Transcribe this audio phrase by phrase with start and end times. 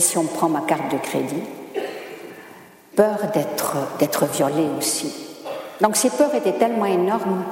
[0.00, 1.42] si on prend ma carte de crédit,
[2.96, 3.18] peur
[3.98, 5.12] d'être, violée aussi.
[5.80, 7.44] Donc ces peurs étaient tellement énormes,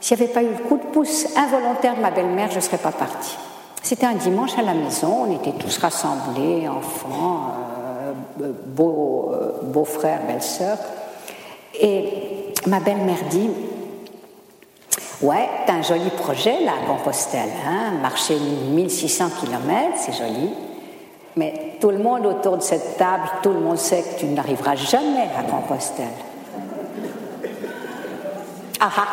[0.00, 2.60] s'il n'y avait pas eu le coup de pouce involontaire de ma belle-mère, je ne
[2.60, 3.36] serais pas partie.
[3.82, 7.52] C'était un dimanche à la maison, on était tous rassemblés, enfants,
[8.40, 10.78] euh, beaux, euh, beaux-frères, belles-sœurs.
[11.80, 13.50] Et ma belle-mère dit
[15.22, 20.50] Ouais, t'as un joli projet là à Compostelle, hein, marcher 1600 km, c'est joli.
[21.36, 24.76] Mais tout le monde autour de cette table, tout le monde sait que tu n'arriveras
[24.76, 26.06] jamais à Compostelle.
[28.80, 29.06] Ah ah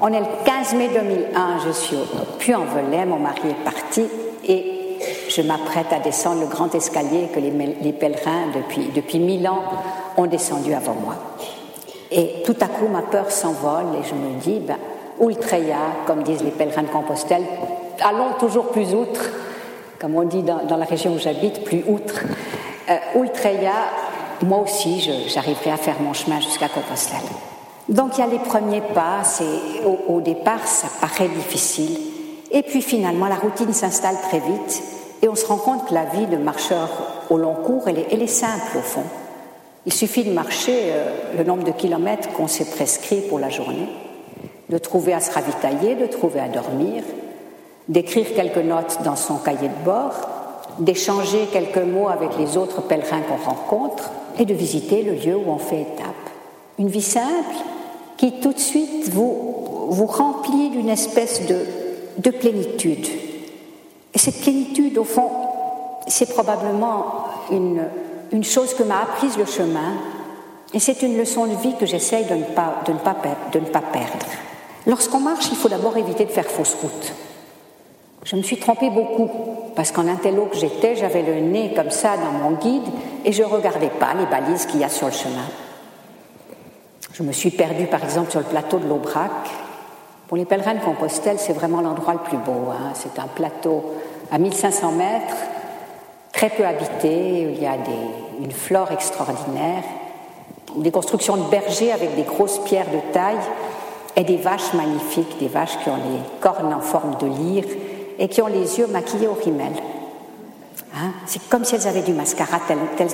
[0.00, 4.06] On est le 15 mai 2001, je suis au Puy-en-Velay, mon mari est parti
[4.44, 9.62] et je m'apprête à descendre le grand escalier que les, pèlerins depuis, depuis mille ans
[10.16, 11.14] ont descendu avant moi.
[12.10, 14.76] Et tout à coup, ma peur s'envole et je me dis, ben,
[16.06, 17.44] comme disent les pèlerins de Compostelle,
[18.02, 19.20] allons toujours plus outre,
[19.98, 22.22] comme on dit dans, la région où j'habite, plus outre.
[22.88, 23.72] Euh, ultreia,
[24.42, 27.28] moi aussi, j'arriverai à faire mon chemin jusqu'à Compostelle.
[27.88, 29.22] Donc il y a les premiers pas,
[29.86, 31.98] au, au départ ça paraît difficile,
[32.50, 34.82] et puis finalement la routine s'installe très vite,
[35.22, 36.90] et on se rend compte que la vie de marcheur
[37.30, 39.04] au long cours, elle est simple au fond.
[39.86, 43.88] Il suffit de marcher euh, le nombre de kilomètres qu'on s'est prescrit pour la journée,
[44.68, 47.02] de trouver à se ravitailler, de trouver à dormir,
[47.88, 50.14] d'écrire quelques notes dans son cahier de bord,
[50.78, 55.50] d'échanger quelques mots avec les autres pèlerins qu'on rencontre et de visiter le lieu où
[55.50, 56.14] on fait étape.
[56.78, 57.56] Une vie simple
[58.16, 61.66] qui tout de suite vous, vous remplit d'une espèce de,
[62.18, 63.06] de plénitude.
[64.14, 65.30] Et cette plénitude, au fond,
[66.06, 67.04] c'est probablement
[67.50, 67.82] une,
[68.32, 69.94] une chose que m'a apprise le chemin,
[70.74, 72.92] et c'est une leçon de vie que j'essaye de, de, de
[73.60, 74.26] ne pas perdre.
[74.86, 77.12] Lorsqu'on marche, il faut d'abord éviter de faire fausse route.
[78.24, 79.30] Je me suis trompée beaucoup,
[79.76, 82.88] parce qu'en intello que j'étais, j'avais le nez comme ça dans mon guide,
[83.24, 85.46] et je ne regardais pas les balises qu'il y a sur le chemin.
[87.12, 89.30] Je me suis perdue, par exemple, sur le plateau de l'Aubrac.
[90.26, 92.70] Pour les pèlerins de Compostelle, c'est vraiment l'endroit le plus beau.
[92.70, 92.92] Hein.
[92.94, 93.94] C'est un plateau
[94.30, 95.36] à 1500 mètres,
[96.32, 97.76] très peu habité, il y a
[98.40, 99.82] une flore extraordinaire,
[100.76, 103.36] des constructions de bergers avec des grosses pierres de taille
[104.16, 107.64] et des vaches magnifiques, des vaches qui ont les cornes en forme de lyre
[108.18, 109.72] et qui ont les yeux maquillés au rimel.
[110.94, 111.12] Hein?
[111.26, 112.58] C'est comme si elles avaient du mascara,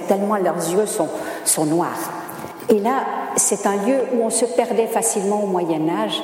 [0.08, 2.12] tellement leurs yeux sont, noirs.
[2.70, 3.04] Et là,
[3.36, 6.22] c'est un lieu où on se perdait facilement au Moyen Âge,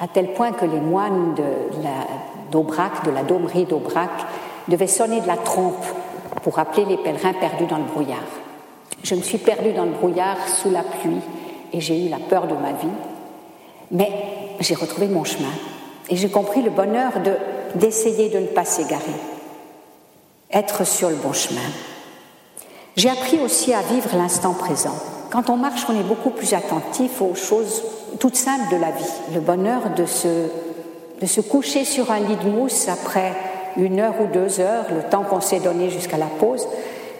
[0.00, 1.34] à tel point que les moines
[2.50, 4.10] d'Aubrac, de, de la domerie d'Aubrac,
[4.68, 5.84] devaient sonner de la trompe
[6.42, 8.24] pour appeler les pèlerins perdus dans le brouillard.
[9.02, 11.20] Je me suis perdue dans le brouillard sous la pluie
[11.72, 12.88] et j'ai eu la peur de ma vie,
[13.90, 14.10] mais
[14.60, 15.52] j'ai retrouvé mon chemin
[16.08, 17.12] et j'ai compris le bonheur
[17.74, 19.02] d'essayer de ne pas s'égarer,
[20.52, 21.60] être sur le bon chemin.
[22.96, 24.94] J'ai appris aussi à vivre l'instant présent.
[25.30, 27.82] Quand on marche, on est beaucoup plus attentif aux choses
[28.18, 29.12] toutes simples de la vie.
[29.34, 30.48] Le bonheur de se,
[31.20, 33.32] de se coucher sur un lit de mousse après
[33.76, 36.66] une heure ou deux heures, le temps qu'on s'est donné jusqu'à la pause,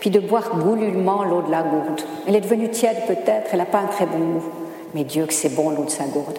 [0.00, 2.02] puis de boire goululement l'eau de la gourde.
[2.28, 4.44] Elle est devenue tiède peut-être, elle n'a pas un très bon goût,
[4.94, 6.38] mais Dieu que c'est bon l'eau de sa gourde.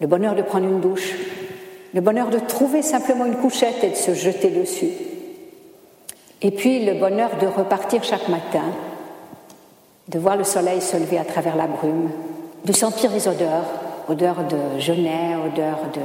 [0.00, 1.14] Le bonheur de prendre une douche,
[1.94, 4.90] le bonheur de trouver simplement une couchette et de se jeter dessus.
[6.42, 8.64] Et puis le bonheur de repartir chaque matin,
[10.08, 12.10] de voir le soleil se lever à travers la brume,
[12.64, 13.64] de sentir les odeurs,
[14.08, 16.00] odeurs de genêt, odeurs de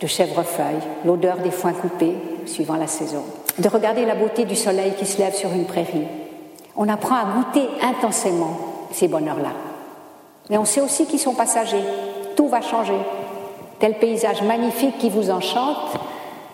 [0.00, 3.22] de chèvrefeuille, l'odeur des foins coupés, suivant la saison,
[3.58, 6.06] de regarder la beauté du soleil qui se lève sur une prairie.
[6.76, 8.58] On apprend à goûter intensément
[8.92, 9.52] ces bonheurs-là.
[10.50, 11.82] Mais on sait aussi qu'ils sont passagers.
[12.36, 12.98] Tout va changer.
[13.78, 15.98] Tel paysage magnifique qui vous enchante,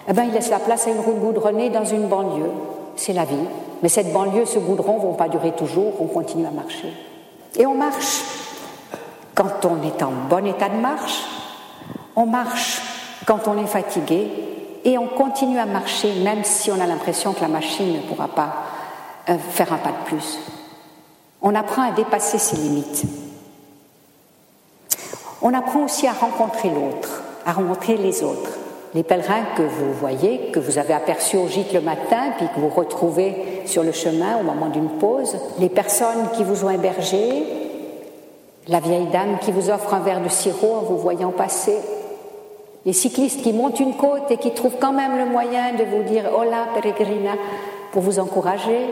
[0.08, 2.50] eh ben, il laisse la place à une route goudronnée dans une banlieue.
[2.96, 3.36] C'est la vie.
[3.82, 6.92] Mais cette banlieue, ce goudron ne vont pas durer toujours, on continue à marcher.
[7.56, 8.22] Et on marche.
[9.34, 11.22] Quand on est en bon état de marche,
[12.16, 12.82] on marche
[13.26, 14.28] quand on est fatigué
[14.84, 18.28] et on continue à marcher même si on a l'impression que la machine ne pourra
[18.28, 18.52] pas
[19.30, 20.38] euh, faire un pas de plus.
[21.40, 23.04] On apprend à dépasser ses limites.
[25.42, 28.58] On apprend aussi à rencontrer l'autre, à rencontrer les autres.
[28.94, 32.60] Les pèlerins que vous voyez, que vous avez aperçus au gîte le matin, puis que
[32.60, 37.44] vous retrouvez sur le chemin au moment d'une pause, les personnes qui vous ont hébergé,
[38.68, 41.76] la vieille dame qui vous offre un verre de sirop en vous voyant passer,
[42.84, 46.02] les cyclistes qui montent une côte et qui trouvent quand même le moyen de vous
[46.02, 47.32] dire Hola peregrina
[47.92, 48.86] pour vous encourager.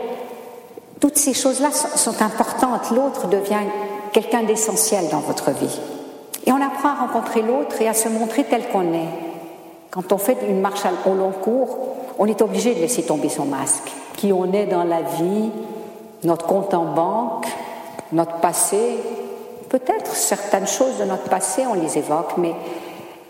[0.99, 2.91] Toutes ces choses-là sont importantes.
[2.91, 3.67] L'autre devient
[4.13, 5.79] quelqu'un d'essentiel dans votre vie.
[6.45, 9.09] Et on apprend à rencontrer l'autre et à se montrer tel qu'on est.
[9.91, 11.77] Quand on fait une marche au long cours,
[12.17, 13.91] on est obligé de laisser tomber son masque.
[14.17, 15.49] Qui on est dans la vie,
[16.23, 17.47] notre compte en banque,
[18.11, 18.97] notre passé,
[19.69, 22.53] peut-être certaines choses de notre passé, on les évoque, mais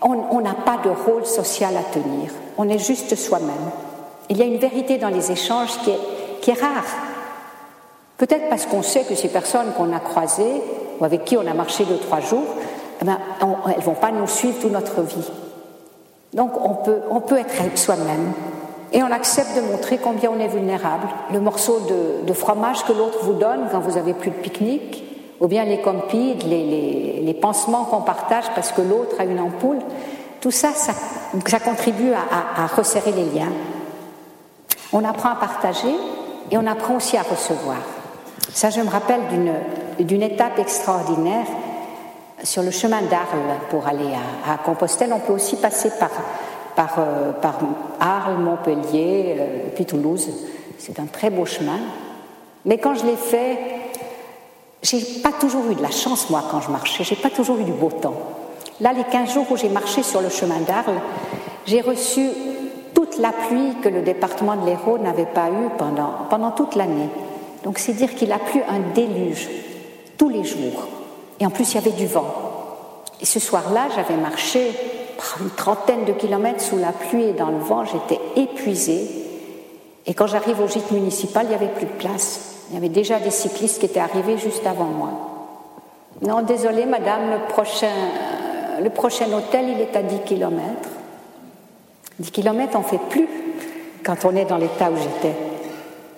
[0.00, 2.30] on n'a pas de rôle social à tenir.
[2.58, 3.70] On est juste soi-même.
[4.28, 6.86] Il y a une vérité dans les échanges qui est, rare.
[8.18, 10.62] Peut-être parce qu'on sait que ces personnes qu'on a croisées
[11.00, 12.46] ou avec qui on a marché deux, trois jours,
[13.02, 13.18] eh ben,
[13.66, 15.28] elles ne vont pas nous suivre toute notre vie.
[16.34, 18.32] Donc on peut, on peut être soi-même
[18.92, 21.08] et on accepte de montrer combien on est vulnérable.
[21.32, 21.80] Le morceau
[22.26, 25.04] de, fromage que l'autre vous donne quand vous avez plus de pique-nique,
[25.40, 29.78] ou bien les compides, les, les, pansements qu'on partage parce que l'autre a une ampoule,
[30.40, 30.92] tout ça, ça,
[31.60, 33.52] contribue à, à resserrer les liens.
[34.92, 35.94] On apprend à partager
[36.50, 37.78] et on apprend aussi à recevoir.
[38.52, 39.20] Ça, je me rappelle
[39.98, 41.46] d'une étape extraordinaire
[42.42, 44.10] sur le chemin d'Arles pour aller
[44.46, 45.12] à, Compostelle.
[45.12, 46.10] On peut aussi passer par,
[46.74, 47.58] par, euh, par
[48.00, 50.28] Arles, Montpellier, euh, puis Toulouse.
[50.78, 51.78] C'est un très beau chemin.
[52.64, 53.58] Mais quand je l'ai fait,
[54.82, 57.04] j'ai pas toujours eu de la chance, moi, quand je marchais.
[57.04, 58.16] J'ai pas toujours eu du beau temps.
[58.80, 61.00] Là, les 15 jours où j'ai marché sur le chemin d'Arles,
[61.66, 62.28] j'ai reçu
[62.94, 67.08] toute la pluie que le département de l'Hérault n'avait pas eue pendant, pendant toute l'année.
[67.64, 69.48] Donc c'est dire qu'il a plu un déluge
[70.18, 70.88] tous les jours.
[71.42, 72.32] Et en plus, il y avait du vent.
[73.20, 74.70] Et ce soir-là, j'avais marché
[75.40, 77.84] une trentaine de kilomètres sous la pluie et dans le vent.
[77.84, 79.08] J'étais épuisée.
[80.06, 82.58] Et quand j'arrive au gîte municipal, il n'y avait plus de place.
[82.70, 85.10] Il y avait déjà des cyclistes qui étaient arrivés juste avant moi.
[86.20, 87.90] Non, désolé, madame, le prochain,
[88.80, 90.90] le prochain hôtel, il est à 10 kilomètres.
[92.20, 93.28] 10 kilomètres, on ne fait plus
[94.04, 95.34] quand on est dans l'état où j'étais.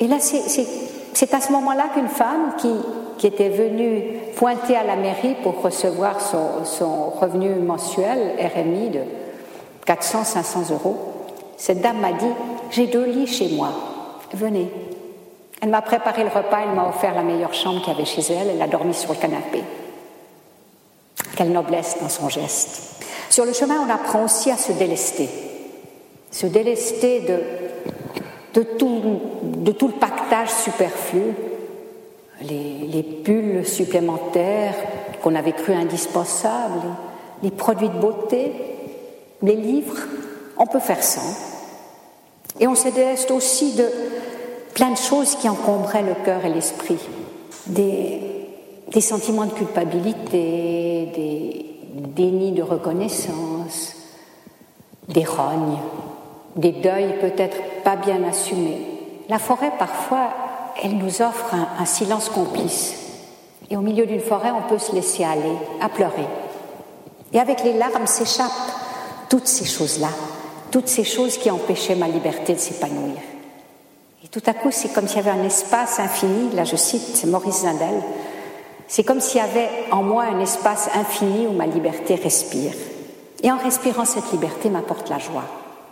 [0.01, 2.75] Et là, c'est à ce moment-là qu'une femme qui,
[3.23, 4.03] était venue
[4.37, 9.01] pointer à la mairie pour recevoir son, revenu mensuel, RMI, de
[9.87, 10.97] 400-500 euros,
[11.57, 12.33] cette dame m'a dit
[12.71, 13.71] J'ai deux lits chez moi,
[14.33, 14.71] venez.
[15.63, 18.23] Elle m'a préparé le repas, elle m'a offert la meilleure chambre qu'il y avait chez
[18.33, 19.63] elle, elle a dormi sur le canapé.
[21.37, 23.05] Quelle noblesse dans son geste.
[23.31, 25.29] Sur le chemin, on apprend aussi à se délester.
[26.31, 27.65] Se délester de
[28.55, 31.35] de tout, de tout le pactage superflu,
[32.49, 34.75] les, les pulls supplémentaires
[35.23, 36.83] qu'on avait cru indispensables,
[37.43, 38.53] les, produits de beauté,
[39.43, 39.97] les livres,
[40.59, 41.37] on peut faire sans.
[42.61, 43.89] Et on se déleste aussi de
[44.75, 46.99] plein de choses qui encombraient le cœur et l'esprit,
[47.67, 48.21] des,
[48.93, 53.97] des sentiments de culpabilité, des dénis de reconnaissance,
[55.09, 55.79] des rognes,
[56.57, 58.83] des deuils peut-être pas bien assumés.
[59.29, 60.31] La forêt, parfois,
[60.83, 62.95] elle nous offre un, silence complice.
[63.71, 66.27] Et au milieu d'une forêt, on peut se laisser aller, à pleurer.
[67.33, 68.51] Et avec les larmes s'échappent
[69.29, 70.11] toutes ces choses-là,
[70.71, 73.17] toutes ces choses qui empêchaient ma liberté de s'épanouir.
[74.23, 77.25] Et tout à coup, c'est comme s'il y avait un espace infini, là je cite
[77.27, 78.03] Maurice Zindel,
[78.87, 82.73] c'est comme s'il y avait en moi un espace infini où ma liberté respire.
[83.43, 85.45] Et en respirant cette liberté m'apporte la joie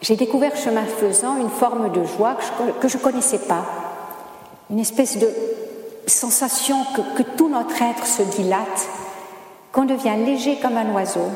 [0.03, 2.37] j'ai découvert chemin faisant une forme de joie
[2.81, 3.65] que je ne connaissais pas,
[4.73, 5.29] une espèce de
[6.07, 6.77] sensation
[7.17, 8.89] que, tout notre être se dilate,
[9.71, 11.29] qu'on devient léger comme un oiseau,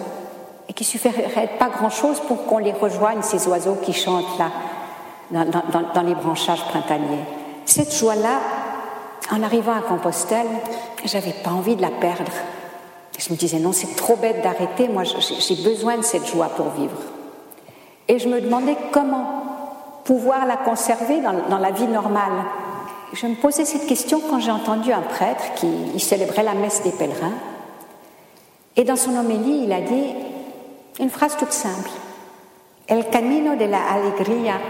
[0.68, 4.50] et qu'il suffirait pas grand-chose pour qu'on les rejoigne, ces oiseaux qui chantent là,
[5.30, 7.24] dans, les branchages printaniers.
[7.66, 8.40] Cette joie-là,
[9.30, 10.46] en arrivant à Compostelle,
[11.04, 12.32] j'avais pas envie de la perdre.
[13.18, 16.70] Je me disais, non, c'est trop bête d'arrêter, moi j'ai besoin de cette joie pour
[16.70, 16.98] vivre.
[18.08, 19.46] Et je me demandais comment
[20.04, 22.44] pouvoir la conserver dans, la vie normale.
[23.12, 26.90] Je me posais cette question quand j'ai entendu un prêtre qui célébrait la messe des
[26.90, 27.34] pèlerins.
[28.76, 30.14] Et dans son homélie, il a dit
[31.00, 31.90] une phrase toute simple.
[32.88, 34.60] El camino de la alegría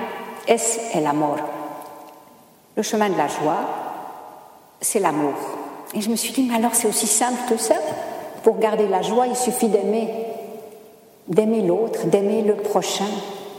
[0.47, 1.39] es el amor.
[2.77, 3.61] Le chemin de la joie,
[4.81, 5.35] c'est l'amour.
[5.95, 7.77] Et je me suis dit, mais alors c'est aussi simple que ça.
[8.43, 10.09] Pour garder la joie, il suffit d'aimer
[11.29, 13.09] d'aimer l'autre, d'aimer le prochain,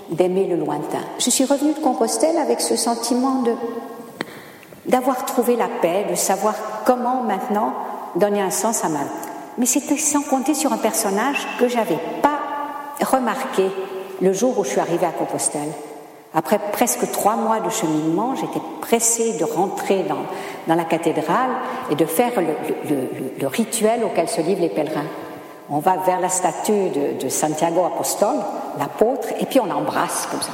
[0.09, 1.01] d'aimer le lointain.
[1.19, 3.51] Je suis revenue de Compostelle avec ce sentiment de
[4.87, 7.73] d'avoir trouvé la paix, de savoir comment maintenant
[8.15, 9.27] donner un sens à ma vie.
[9.57, 12.39] Mais c'était sans compter sur un personnage que j'avais pas
[13.05, 13.69] remarqué
[14.21, 15.69] le jour où je suis arrivée à Compostelle.
[16.33, 21.51] Après presque trois mois de cheminement, j'étais pressée de rentrer dans, la cathédrale
[21.89, 25.05] et de faire le, rituel auquel se livrent les pèlerins
[25.69, 26.89] on va vers la statue
[27.21, 28.35] de, Santiago Apostol,
[28.79, 30.51] l'apôtre, et puis on l'embrasse comme ça.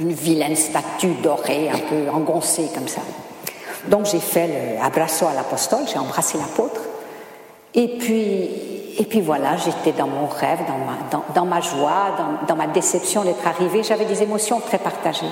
[0.00, 3.02] Une vilaine statue dorée, un peu engoncée comme ça.
[3.88, 6.80] Donc j'ai fait le abrazo à l'apostole, j'ai embrassé l'apôtre.
[7.74, 8.50] Et puis,
[8.98, 12.68] et puis voilà, j'étais dans mon rêve, dans ma, dans, ma joie, dans, dans ma
[12.68, 13.82] déception d'être arrivée.
[13.82, 15.26] J'avais des émotions très partagées.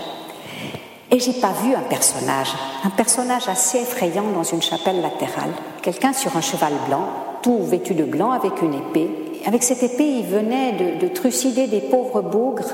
[1.12, 2.54] Et j'ai pas vu un personnage,
[2.84, 5.50] un personnage assez effrayant dans une chapelle latérale,
[5.82, 7.06] quelqu'un sur un cheval blanc,
[7.42, 9.10] tout vêtu de blanc avec une épée.
[9.44, 12.70] Avec cette épée, il venait de, trucider des pauvres bougres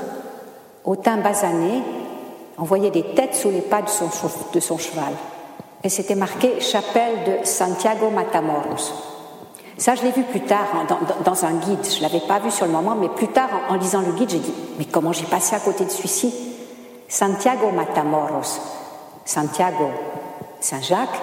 [0.85, 1.83] au teint basané,
[2.57, 4.09] on voyait des têtes sous les pas de son,
[4.53, 5.13] de son cheval.
[5.83, 8.93] Et c'était marqué chapelle de Santiago Matamoros.
[9.77, 10.67] Ça, je l'ai vu plus tard
[11.23, 11.85] dans, un guide.
[11.85, 14.39] Je l'avais pas vu sur le moment, mais plus tard, en, lisant le guide, j'ai
[14.39, 16.33] dit Mais comment j'ai passé à côté de celui-ci?
[17.07, 18.59] Santiago Matamoros.
[19.23, 19.89] Santiago,
[20.59, 21.21] Saint-Jacques.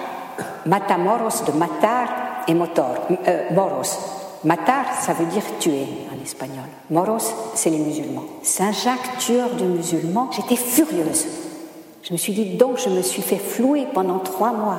[0.64, 2.08] Matamoros de matar
[2.48, 2.94] et motor,
[3.26, 3.98] euh, moros.
[4.44, 6.66] Matar, ça veut dire tuer en espagnol.
[6.90, 8.25] Moros, c'est les musulmans.
[8.42, 11.26] Saint-Jacques, tueur de musulmans, j'étais furieuse.
[12.06, 14.78] Je me suis dit, donc je me suis fait flouer pendant trois mois.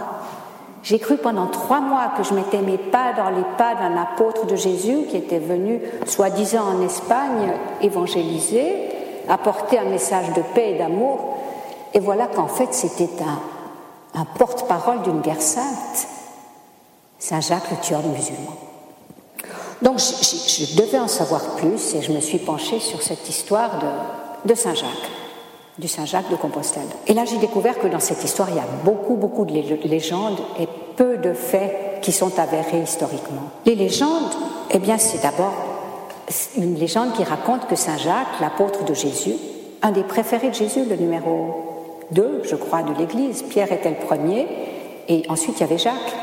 [0.82, 4.46] J'ai cru pendant trois mois que je mettais mes pas dans les pas d'un apôtre
[4.46, 8.72] de Jésus qui était venu, soi-disant en Espagne, évangéliser,
[9.28, 11.38] apporter un message de paix et d'amour.
[11.94, 13.10] Et voilà qu'en fait c'était
[14.16, 16.08] un, porte-parole d'une guerre sainte,
[17.20, 18.56] Saint Jacques, le tueur de musulmans.
[19.82, 24.50] Donc je, devais en savoir plus et je me suis penchée sur cette histoire de,
[24.50, 25.12] de Saint Jacques
[25.80, 26.88] du Saint-Jacques de Compostelle.
[27.06, 29.54] Et là, j'ai découvert que dans cette histoire, il y a beaucoup, beaucoup de
[29.88, 33.44] légendes et peu de faits qui sont avérés historiquement.
[33.66, 34.34] Les légendes,
[34.72, 35.54] eh bien, c'est d'abord
[36.58, 39.36] une légende qui raconte que Saint-Jacques, l'apôtre de Jésus,
[39.82, 44.06] un des préférés de Jésus, le numéro 2, je crois, de l'Église, Pierre était le
[44.06, 44.48] premier,
[45.08, 46.16] et ensuite il y avait Jacques,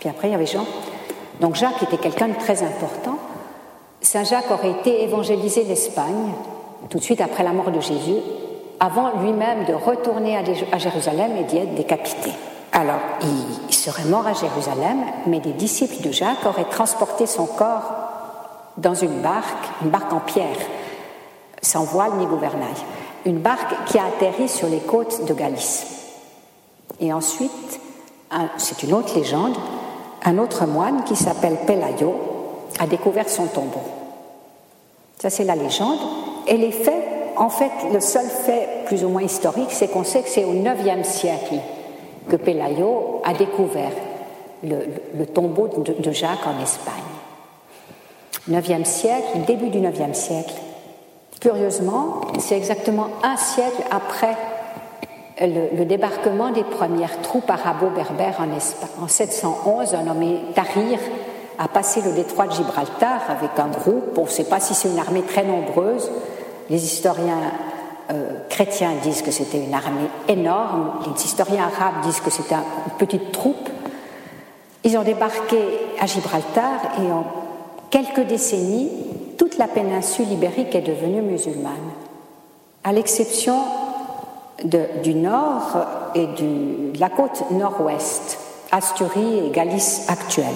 [0.00, 0.64] puis après il y avait Jean.
[1.40, 3.18] Donc Jacques était quelqu'un de très important.
[4.00, 6.32] Saint-Jacques aurait été évangélisé l'Espagne
[6.90, 8.20] tout de suite après la mort de Jésus
[8.80, 12.30] avant lui-même de retourner à Jérusalem et d'y être décapité.
[12.72, 13.00] Alors,
[13.68, 17.94] il serait mort à Jérusalem, mais des disciples de Jacques auraient transporté son corps
[18.76, 20.58] dans une barque, une barque en pierre,
[21.62, 22.74] sans voile ni gouvernail,
[23.24, 25.86] une barque qui a atterri sur les côtes de Galice.
[27.00, 27.80] Et ensuite,
[28.58, 29.56] c'est une autre légende,
[30.24, 32.14] un autre moine qui s'appelle Pelayo
[32.78, 33.80] a découvert son tombeau.
[35.18, 35.98] Ça, c'est la légende.
[36.46, 37.04] Et les faits
[37.36, 40.52] en fait, le seul fait plus ou moins historique, c'est qu'on sait que c'est au
[40.52, 41.56] IXe siècle
[42.28, 43.92] que Pelayo a découvert
[44.62, 46.94] le, tombeau de, Jacques en Espagne.
[48.48, 50.54] IXe siècle, début du IXe siècle.
[51.40, 54.36] Curieusement, c'est exactement un siècle après
[55.40, 58.88] le, débarquement des premières troupes arabo-berbères en Espagne.
[59.02, 60.98] En 711, un nommé Tahrir
[61.58, 64.88] a passé le détroit de Gibraltar avec un groupe, on ne sait pas si c'est
[64.88, 66.10] une armée très nombreuse,
[66.70, 67.52] les historiens
[68.10, 72.96] euh, chrétiens disent que c'était une armée énorme, les historiens arabes disent que c'était une
[72.98, 73.68] petite troupe.
[74.84, 75.58] Ils ont débarqué
[76.00, 77.24] à Gibraltar et en
[77.90, 78.90] quelques décennies,
[79.38, 81.74] toute la péninsule ibérique est devenue musulmane,
[82.84, 83.56] à l'exception
[84.64, 85.76] du nord
[86.14, 88.38] et de la côte nord-ouest,
[88.72, 90.46] Asturie et Galice actuelle.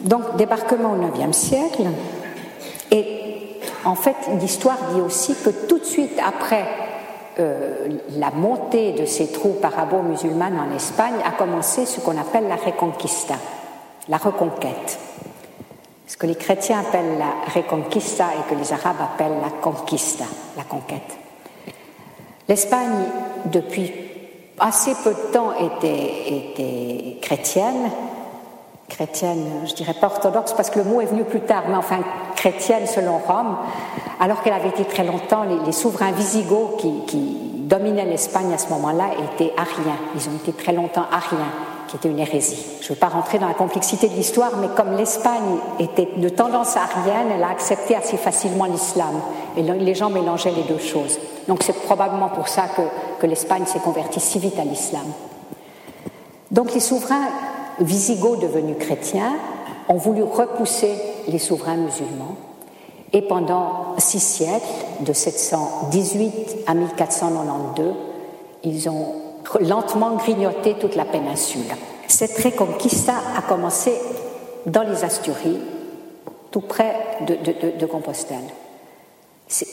[0.00, 1.84] Donc, débarquement au IXe siècle,
[2.90, 3.17] et
[3.84, 6.66] en fait, l'histoire dit aussi que tout de suite après
[7.38, 12.56] euh, la montée de ces troupes arabo-musulmanes en Espagne a commencé ce qu'on appelle la
[12.56, 13.34] reconquista,
[14.08, 14.98] la reconquête.
[16.08, 20.24] Ce que les chrétiens appellent la reconquista et que les arabes appellent la conquista,
[20.56, 21.16] la conquête.
[22.48, 23.04] L'Espagne,
[23.44, 23.92] depuis
[24.58, 27.90] assez peu de temps, était, était chrétienne,
[28.88, 31.98] chrétienne, je dirais pas orthodoxe parce que le mot est venu plus tard, mais enfin
[32.36, 33.56] chrétienne selon Rome,
[34.20, 36.76] alors qu'elle avait été très longtemps, les, souverains visigoths
[37.06, 37.36] qui,
[37.68, 39.98] dominaient l'Espagne à ce moment-là étaient ariens.
[40.14, 41.52] Ils ont été très longtemps ariens,
[41.86, 42.64] qui était une hérésie.
[42.80, 46.28] Je ne veux pas rentrer dans la complexité de l'histoire, mais comme l'Espagne était de
[46.30, 49.20] tendance arienne, elle a accepté assez facilement l'islam.
[49.58, 51.18] Et les gens mélangeaient les deux choses.
[51.46, 52.80] Donc c'est probablement pour ça que,
[53.20, 55.04] que l'Espagne s'est convertie si vite à l'islam.
[56.50, 57.28] Donc les souverains
[57.80, 59.34] visigoths devenus chrétiens
[59.88, 60.92] ont voulu repousser
[61.28, 62.36] les souverains musulmans
[63.12, 64.66] et pendant six siècles,
[65.00, 67.94] de 718 à 1492,
[68.64, 69.14] ils ont
[69.60, 71.62] lentement grignoté toute la péninsule.
[72.06, 73.92] Cette reconquista a commencé
[74.66, 75.58] dans les Asturies,
[76.50, 76.94] tout près
[77.26, 78.38] de, Compostelle.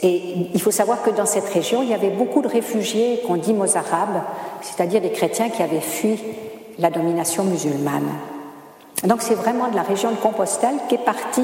[0.03, 0.21] Et
[0.53, 3.53] il faut savoir que dans cette région, il y avait beaucoup de réfugiés qu'on dit
[3.53, 4.21] mozarabes,
[4.61, 6.17] c'est-à-dire des chrétiens qui avaient fui
[6.79, 8.09] la domination musulmane.
[9.03, 11.43] Donc c'est vraiment de la région de Compostelle qu'est parti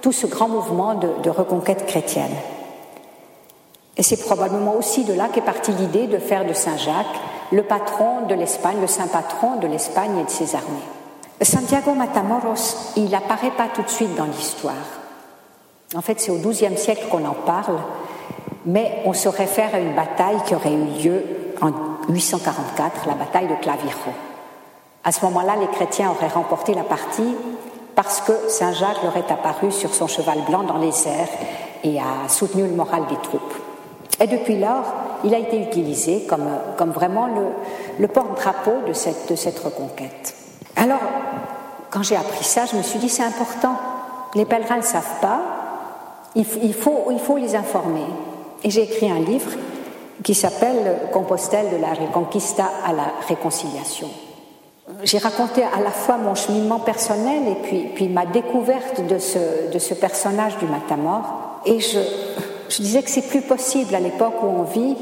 [0.00, 2.34] tout ce grand mouvement de, reconquête chrétienne.
[3.96, 7.20] Et c'est probablement aussi de là qu'est partie l'idée de faire de Saint Jacques
[7.50, 10.66] le patron de l'Espagne, le saint patron de l'Espagne et de ses armées.
[11.40, 14.74] Santiago Matamoros, il n'apparaît pas tout de suite dans l'histoire.
[15.96, 17.78] En fait, c'est au XIIe siècle qu'on en parle,
[18.66, 21.24] mais on se réfère à une bataille qui aurait eu lieu
[22.08, 24.27] 844, la bataille de Clavijo.
[25.08, 27.34] À ce moment-là, les chrétiens auraient remporté la partie
[27.94, 31.30] parce que Saint Jacques leur est apparu sur son cheval blanc dans les airs
[31.82, 33.54] et a soutenu le moral des troupes.
[34.20, 34.84] Et depuis lors,
[35.24, 37.46] il a été utilisé comme, comme vraiment le,
[37.98, 40.34] le porte-drapeau de cette, de cette reconquête.
[40.76, 41.00] Alors,
[41.88, 43.76] quand j'ai appris ça, je me suis dit c'est important.
[44.34, 45.40] Les pèlerins ne savent pas,
[46.34, 48.04] il, il, faut, il faut les informer.
[48.62, 49.52] Et j'ai écrit un livre
[50.22, 54.08] qui s'appelle Compostelle de la Reconquista à la réconciliation.
[55.04, 60.58] J'ai raconté à la fois mon cheminement personnel et puis, ma découverte de ce, personnage
[60.58, 61.60] du Matamor.
[61.66, 61.98] Et je,
[62.80, 64.96] disais que c'est plus possible à l'époque où on vit,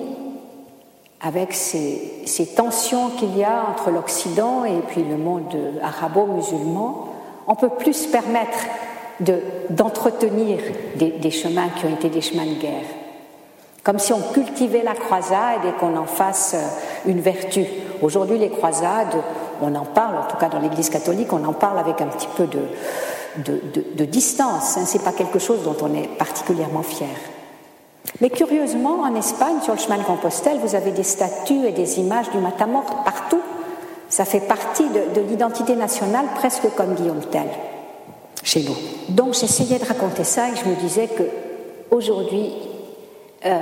[1.23, 2.25] avec ces,
[2.55, 7.09] tensions qu'il y a entre l'Occident et puis le monde arabo-musulman,
[7.47, 8.59] on peut plus se permettre
[9.71, 10.59] d'entretenir
[10.97, 12.85] de, des, des chemins qui ont été des chemins de guerre
[13.87, 17.65] comme si on cultivait la croisade et qu'on en fasse euh, une vertu.
[18.03, 19.15] Aujourd'hui, les croisades,
[19.63, 22.29] on en parle, en tout cas dans l'Église catholique, on en parle avec un petit
[22.37, 24.77] peu de, distance.
[24.77, 24.87] Hein.
[24.87, 27.09] Ce n'est pas quelque chose dont on est particulièrement fier.
[28.21, 31.99] Mais curieusement, en Espagne, sur le chemin de Compostelle, vous avez des statues et des
[31.99, 33.43] images du Matamor partout.
[34.09, 37.49] Ça fait partie de, l'identité nationale, presque comme Guillaume Tell,
[38.43, 38.77] chez nous.
[39.09, 41.25] Donc j'essayais de raconter ça et je me disais que
[41.91, 42.53] aujourd'hui,
[43.45, 43.59] euh,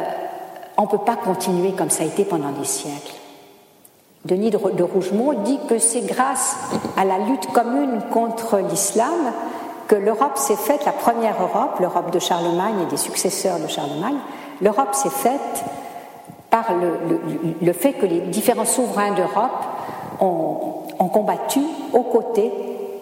[0.76, 3.14] on ne peut pas continuer comme ça a été pendant des siècles.
[4.24, 6.56] Denis de, Rougemont dit que c'est grâce
[6.96, 9.32] à la lutte commune contre l'islam
[9.86, 14.16] que l'Europe s'est faite, la première Europe, l'Europe de Charlemagne et des successeurs de Charlemagne,
[14.62, 15.64] l'Europe s'est faite
[16.48, 16.64] par
[17.60, 19.64] le, fait que les différents souverains d'Europe
[20.20, 21.60] ont, combattu
[21.92, 22.50] aux côtés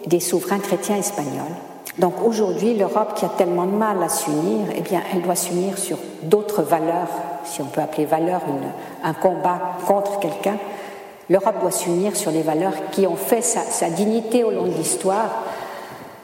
[0.05, 1.55] des souverains chrétiens espagnols.
[1.97, 5.77] Donc aujourd'hui, l'Europe qui a tellement de mal à s'unir, eh bien, elle doit s'unir
[5.77, 7.07] sur d'autres valeurs,
[7.43, 8.41] si on peut appeler valeur
[9.03, 10.57] un combat contre quelqu'un.
[11.33, 15.31] L'Europe doit s'unir sur les valeurs qui ont fait sa, dignité au long de l'histoire,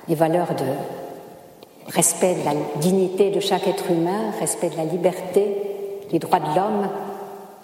[0.07, 5.57] les valeurs de respect de la dignité de chaque être humain, respect de la liberté,
[6.11, 6.89] les droits de l'homme,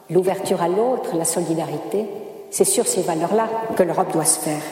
[0.09, 2.07] l'ouverture à l'autre, la solidarité.
[2.49, 4.63] C'est sur ces valeurs-là que l'Europe doit se faire.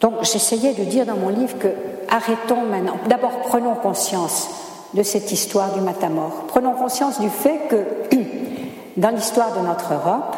[0.00, 1.68] Donc j'essayais de dire dans mon livre que
[2.08, 4.48] arrêtons maintenant, d'abord prenons conscience
[4.94, 8.16] de cette histoire du matamor, prenons conscience du fait que
[8.96, 10.34] dans l'histoire de notre Europe,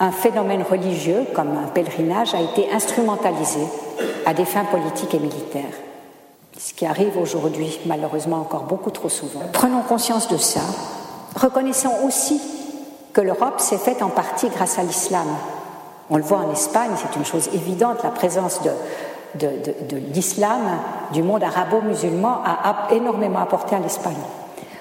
[0.00, 3.60] un phénomène religieux comme un pèlerinage a été instrumentalisé
[4.26, 5.64] à des fins politiques et militaires.
[6.58, 9.42] Ce qui arrive aujourd'hui, malheureusement, encore beaucoup trop souvent.
[9.52, 10.60] Prenons conscience de ça.
[11.36, 12.40] Reconnaissons aussi
[13.12, 15.26] que l'Europe s'est faite en partie grâce à l'islam,
[16.10, 18.70] on le voit en Espagne, c'est une chose évidente, la présence de,
[19.36, 20.60] de, de, de l'islam,
[21.12, 24.12] du monde arabo-musulman, a, énormément apporté à l'Espagne.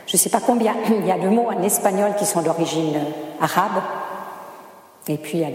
[0.05, 2.99] Je ne sais pas combien il y a de mots en espagnol qui sont d'origine
[3.39, 3.81] arabe,
[5.07, 5.51] et puis il y a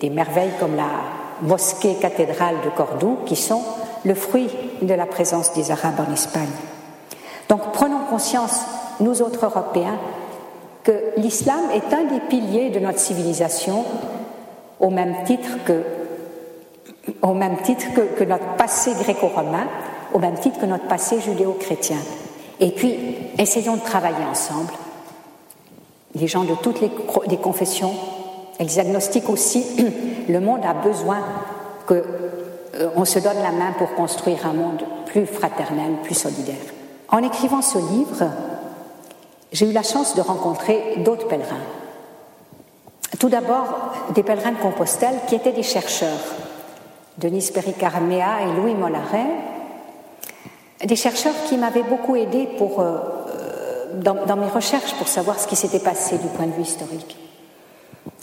[0.00, 0.90] des, merveilles comme la
[1.42, 3.62] mosquée cathédrale de Cordoue qui sont
[4.04, 4.48] le fruit
[4.80, 6.50] de la présence des Arabes en Espagne.
[7.48, 8.60] Donc prenons conscience,
[9.00, 9.98] nous autres Européens,
[10.82, 13.84] que l'islam est un des piliers de notre civilisation
[14.80, 15.84] au même titre que,
[17.32, 19.68] même titre que, notre passé gréco-romain,
[20.12, 21.98] au même titre que notre passé judéo-chrétien.
[22.58, 22.96] Et puis,
[23.38, 24.72] essayons de travailler ensemble.
[26.16, 27.92] Les gens de toutes les confessions,
[28.62, 29.64] les agnostiques aussi,
[30.28, 31.18] le monde a besoin
[31.86, 32.02] qu'on
[32.74, 36.56] euh, se donne la main pour construire un monde plus fraternel, plus solidaire.
[37.08, 38.30] En écrivant ce livre,
[39.52, 41.56] j'ai eu la chance de rencontrer d'autres pèlerins
[43.22, 46.18] tout d'abord, des pèlerins de Compostelle qui étaient des chercheurs,
[47.18, 49.26] Denis Pericarmea et Louis Mollaret,
[50.84, 52.98] des chercheurs qui m'avaient beaucoup aidé pour, euh,
[53.94, 57.16] dans, mes recherches pour savoir ce qui s'était passé du point de vue historique.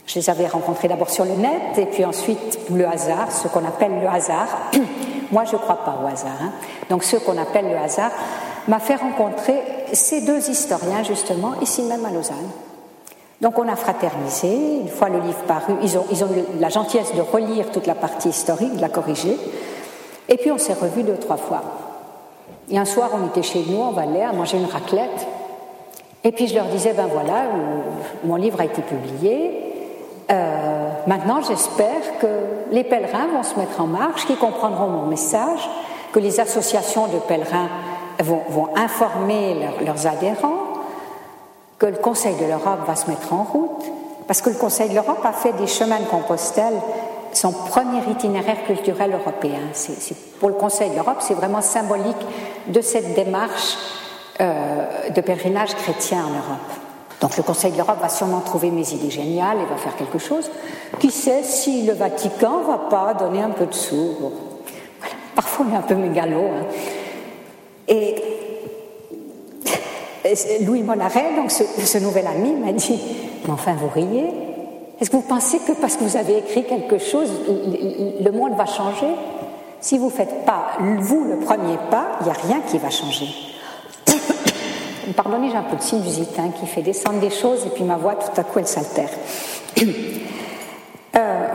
[0.09, 3.63] Je les avais rencontrés d'abord sur le net et puis ensuite le hasard, ce qu'on
[3.63, 4.71] appelle le hasard.
[5.31, 6.31] Moi, je ne crois pas au hasard.
[6.41, 6.51] Hein.
[6.89, 8.09] Donc, ce qu'on appelle le hasard
[8.67, 9.61] m'a fait rencontrer
[9.93, 12.49] ces deux historiens, justement, ici même à Lausanne.
[13.39, 16.69] Donc on a fraternisé, une fois le livre paru, ils ont, ils ont eu la
[16.69, 19.37] gentillesse de relire toute la partie historique, de la corriger,
[20.27, 21.61] et puis on s'est revus deux, trois fois.
[22.69, 25.25] Et un soir, on était chez nous, en Valais, à manger une raclette,
[26.25, 27.43] et puis je leur disais, ben voilà,
[28.25, 29.68] mon livre a été publié,
[30.31, 32.27] euh, maintenant j'espère que
[32.71, 35.69] les pèlerins vont se mettre en marche, qu'ils comprendront mon message,
[36.11, 37.69] que les associations de pèlerins
[38.19, 40.67] vont, informer leur, leurs adhérents,
[41.77, 43.85] que le Conseil de l'Europe va se mettre en route,
[44.27, 46.75] parce que le Conseil de l'Europe a fait des chemins de Compostelle
[47.33, 49.59] son premier itinéraire culturel européen.
[49.73, 52.15] C'est, pour le Conseil de l'Europe, c'est vraiment symbolique
[52.67, 53.77] de cette démarche
[54.41, 56.88] euh, de pèlerinage chrétien en Europe.
[57.21, 60.19] Donc le Conseil de l'Europe va sûrement trouver mes idées géniales et va faire quelque
[60.19, 60.49] chose.
[60.99, 64.15] Qui sait si le Vatican va pas donner un peu de sous
[65.35, 66.39] Parfois on est un peu mégalo.
[66.39, 66.65] Hein.
[67.87, 68.15] Et
[70.65, 72.99] Louis Monaret, donc ce, nouvel ami, m'a dit
[73.45, 74.27] Mais enfin, vous riez
[74.99, 78.65] Est-ce que vous pensez que parce que vous avez écrit quelque chose, le monde va
[78.65, 79.07] changer?
[79.81, 82.89] Si vous ne faites pas, vous, le premier pas, il n'y a rien qui va
[82.89, 83.27] changer.
[85.13, 87.97] Pardonnez, j'ai un peu de sinusite hein, qui fait descendre des choses et puis ma
[87.97, 89.09] voix, tout à coup, elle s'altère.
[91.15, 91.47] Euh,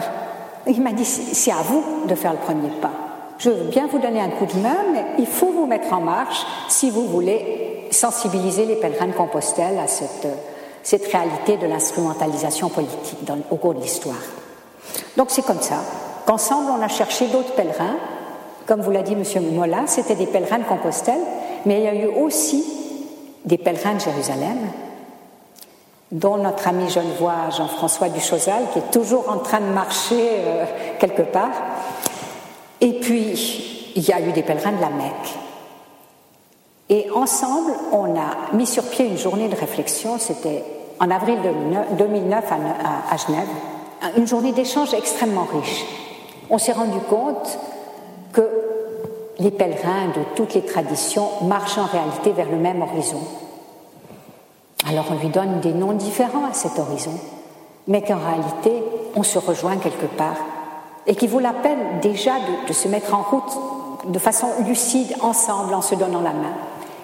[0.67, 2.91] il m'a dit C'est à vous de faire le premier pas.
[3.39, 6.01] Je veux bien vous donner un coup de main, mais il faut vous mettre en
[6.01, 10.27] marche si vous voulez sensibiliser les pèlerins de Compostelle à cette,
[10.83, 13.19] cette réalité de l'instrumentalisation politique
[13.51, 14.17] au cours de l'histoire.
[15.17, 15.77] Donc c'est comme ça
[16.27, 17.97] qu'ensemble on a cherché d'autres pèlerins.
[18.67, 19.25] Comme vous l'a dit M.
[19.53, 21.21] Mola, c'était des pèlerins de Compostelle,
[21.67, 22.65] mais il y a eu aussi
[23.45, 24.59] des pèlerins de Jérusalem,
[26.13, 30.65] dont notre ami genevois Jean-François Duchosal, qui est toujours en train de marcher euh,
[30.99, 31.51] quelque part.
[32.81, 35.35] Et puis, il y a eu des pèlerins de la Mecque.
[36.91, 40.63] Et ensemble, on a mis sur pied une journée de réflexion, c'était
[41.01, 41.39] en avril
[41.99, 42.45] 2009
[43.11, 43.49] à Genève,
[44.17, 45.85] une journée d'échange extrêmement riche.
[46.51, 47.59] On s'est rendu compte
[48.33, 48.74] que
[49.39, 53.21] les pèlerins de toutes les traditions marchent en réalité vers le même horizon.
[54.89, 57.19] Alors on lui donne des noms différents à cet horizon,
[57.89, 58.83] mais qu'en réalité
[59.17, 60.37] on se rejoint quelque part
[61.07, 63.59] et qu'il vaut la peine déjà de, de se mettre en route
[64.07, 66.55] de façon lucide ensemble en se donnant la main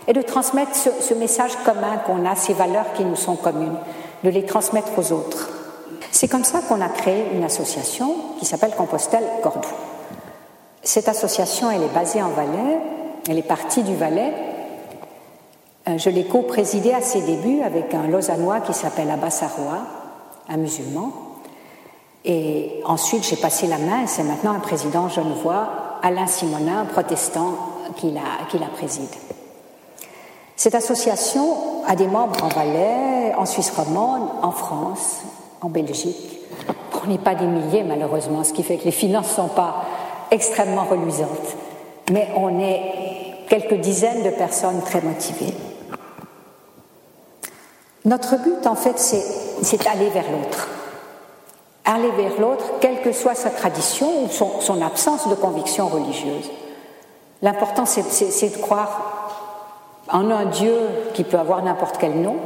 [0.06, 3.78] et de transmettre ce, message commun qu'on a, ces valeurs qui nous sont communes,
[4.24, 5.50] de les transmettre aux autres.
[6.10, 9.68] C'est comme ça qu'on a créé une association qui s'appelle Compostelle Cordoue.
[10.82, 12.78] Cette association, elle est basée en Valais,
[13.28, 14.32] elle est partie du Valais.
[15.88, 19.44] Euh, je l'ai co-présidée à ses débuts avec un Lausannois qui s'appelle Abbas
[20.48, 21.12] un musulman.
[22.24, 25.68] Et ensuite, j'ai passé la main, c'est maintenant un président genevois,
[26.02, 27.54] Alain Simonin, protestant,
[27.96, 29.08] qui la, qui la préside.
[30.56, 35.22] Cette association a des membres en Valais, en Suisse romande, en France,
[35.62, 36.40] en Belgique.
[37.02, 39.84] On n'est pas des milliers malheureusement, ce qui fait que les finances ne sont pas
[40.30, 41.56] extrêmement reluisantes.
[42.12, 42.82] Mais on est
[43.48, 45.54] quelques dizaines de personnes très motivées.
[48.04, 50.68] Notre but, en fait, c'est aller vers l'autre.
[51.84, 56.50] Aller vers l'autre, quelle que soit sa tradition ou son absence de conviction religieuse.
[57.42, 59.20] L'important, c'est de croire
[60.12, 60.76] en un Dieu
[61.14, 62.36] qui peut avoir n'importe quel nom,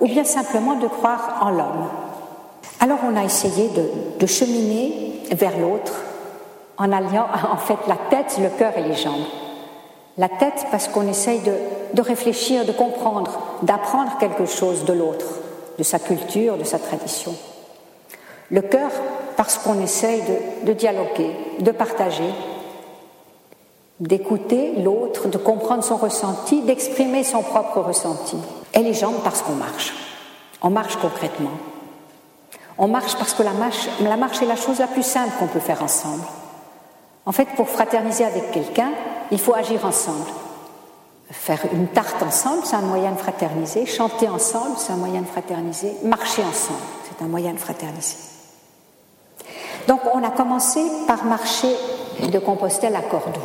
[0.00, 1.88] ou bien simplement de croire en l'homme.
[2.80, 3.70] Alors on a essayé
[4.18, 5.94] de, cheminer vers l'autre
[6.78, 9.24] en alliant en fait la tête, le cœur et les jambes.
[10.18, 15.26] La tête parce qu'on essaye de, réfléchir, de comprendre, d'apprendre quelque chose de l'autre,
[15.78, 17.34] de sa culture, de sa tradition.
[18.50, 18.90] Le cœur
[19.36, 20.22] parce qu'on essaye
[20.64, 22.30] de dialoguer, de partager,
[24.02, 28.36] d'écouter l'autre, de comprendre son ressenti, d'exprimer son propre ressenti.
[28.74, 29.94] Et les jambes parce qu'on marche.
[30.60, 31.50] On marche concrètement.
[32.78, 35.46] On marche parce que la marche, la marche est la chose la plus simple qu'on
[35.46, 36.24] peut faire ensemble.
[37.24, 38.90] En fait, pour fraterniser avec quelqu'un,
[39.30, 40.26] il faut agir ensemble.
[41.30, 43.86] Faire une tarte ensemble, c'est un moyen de fraterniser.
[43.86, 45.94] Chanter ensemble, c'est un moyen de fraterniser.
[46.02, 48.16] Marcher ensemble, c'est un moyen de fraterniser.
[49.88, 51.74] Donc, on a commencé par marcher
[52.20, 53.40] de Compostelle à Cordoue.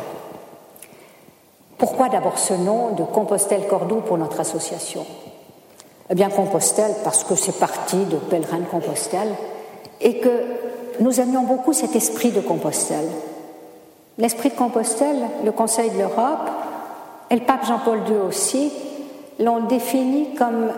[1.78, 5.06] Pourquoi d'abord ce nom de Compostelle-Cordoue pour notre association?
[6.10, 9.34] Eh bien, Compostelle, parce que c'est parti de pèlerins de Compostelle
[10.00, 10.42] et que
[11.00, 13.08] nous aimions beaucoup cet esprit de Compostelle.
[14.18, 16.50] L'esprit de Compostelle, le Conseil de l'Europe
[17.30, 18.72] et le pape Jean-Paul II aussi
[19.38, 20.70] l'ont défini comme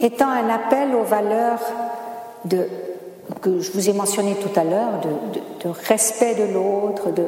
[0.00, 1.60] étant un appel aux valeurs
[3.40, 5.00] que je vous ai mentionné tout à l'heure,
[5.64, 7.26] de, respect de l'autre, de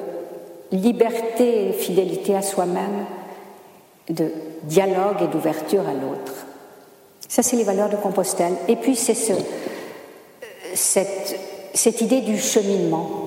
[0.73, 3.07] liberté et fidélité à soi-même,
[4.11, 4.31] de
[4.65, 6.47] dialogue et d'ouverture à l'autre.
[7.29, 8.55] Ça, c'est les valeurs de Compostelle.
[8.69, 9.33] Et puis, c'est ce,
[10.75, 11.39] cette,
[11.73, 13.24] cette, idée du cheminement,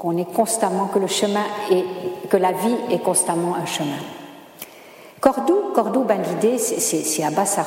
[0.00, 1.84] qu'on est constamment, que le chemin est,
[2.30, 3.98] que la vie est constamment un chemin.
[5.20, 6.22] Cordoue, Cordoue ben,
[6.58, 7.58] c'est Abbas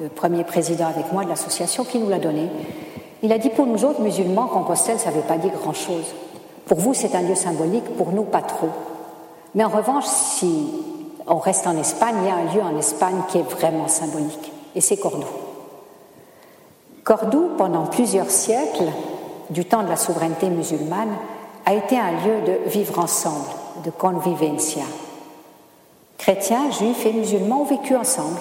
[0.00, 2.48] le premier président avec moi de l'association, qui nous l'a donné.
[3.22, 6.14] Il a dit pour nous autres musulmans, Compostelle, ça ne veut pas dire grand-chose.
[6.66, 8.70] Pour vous, c'est un lieu symbolique, pour nous, pas trop.
[9.56, 10.68] Mais en revanche, si
[11.26, 14.52] on reste en Espagne, il y a un lieu en Espagne qui est vraiment symbolique,
[14.76, 15.26] et c'est Cordoue.
[17.02, 18.90] Cordoue, pendant plusieurs siècles,
[19.54, 21.16] du temps de la souveraineté musulmane,
[21.64, 23.48] a été un lieu de vivre ensemble,
[23.84, 24.82] de convivencia.
[26.18, 28.38] Chrétiens, juifs et musulmans ont vécu ensemble.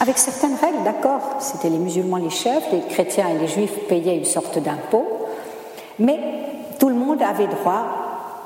[0.00, 4.18] avec certaines règles, d'accord, c'était les musulmans les chefs, les chrétiens et les juifs payaient
[4.18, 5.06] une sorte d'impôt,
[5.98, 6.20] mais
[6.78, 7.84] tout le monde avait droit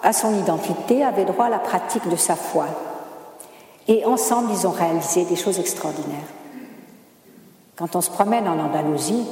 [0.04, 2.66] à son identité, avait droit à la pratique de sa foi.
[3.88, 6.30] Et ensemble, ils ont réalisé des choses extraordinaires.
[7.76, 9.26] Quand on se promène en Andalousie,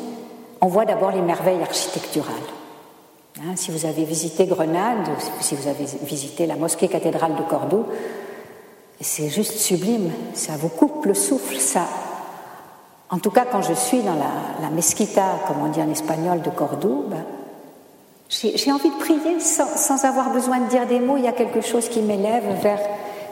[0.66, 2.34] on voit d'abord les merveilles architecturales.
[3.38, 5.06] Hein, si vous avez visité Grenade,
[5.40, 7.86] si vous avez visité la mosquée cathédrale de Cordoue,
[9.00, 11.86] c'est juste sublime, ça vous coupe le souffle, ça.
[13.10, 16.50] En tout cas, quand je suis dans la, mesquita, comme on dit en espagnol, de
[16.50, 17.24] Cordoue, ben,
[18.28, 21.16] j'ai envie de prier sans, avoir besoin de dire des mots.
[21.16, 22.80] Il y a quelque chose qui m'élève vers,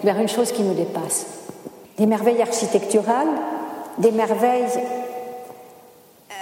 [0.04, 1.26] vers une chose qui me dépasse.
[1.98, 3.26] Des merveilles architecturales,
[3.98, 4.68] des merveilles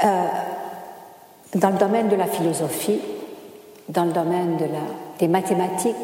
[0.05, 0.27] euh,
[1.55, 3.01] dans le domaine de la philosophie,
[3.89, 4.67] dans le domaine de
[5.19, 5.95] des mathématiques,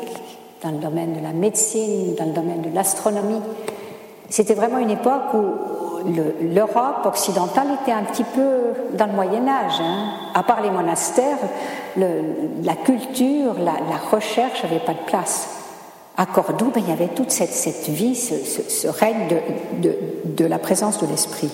[0.63, 3.41] dans le domaine de la médecine, dans le domaine de l'astronomie.
[4.29, 5.45] C'était vraiment une époque où
[6.55, 9.81] l'Europe occidentale était un petit peu dans le Moyen Âge.
[9.81, 10.13] Hein.
[10.35, 11.39] À part les monastères,
[11.97, 15.49] la culture, la, recherche n'avait pas de place.
[16.17, 19.29] À Cordoue, ben, il y avait toute cette, vie, ce, règne
[19.81, 21.51] de, la présence de l'esprit.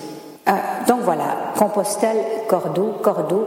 [0.47, 0.51] Euh,
[0.87, 3.45] donc voilà, Compostelle, Cordoue, Cordoue,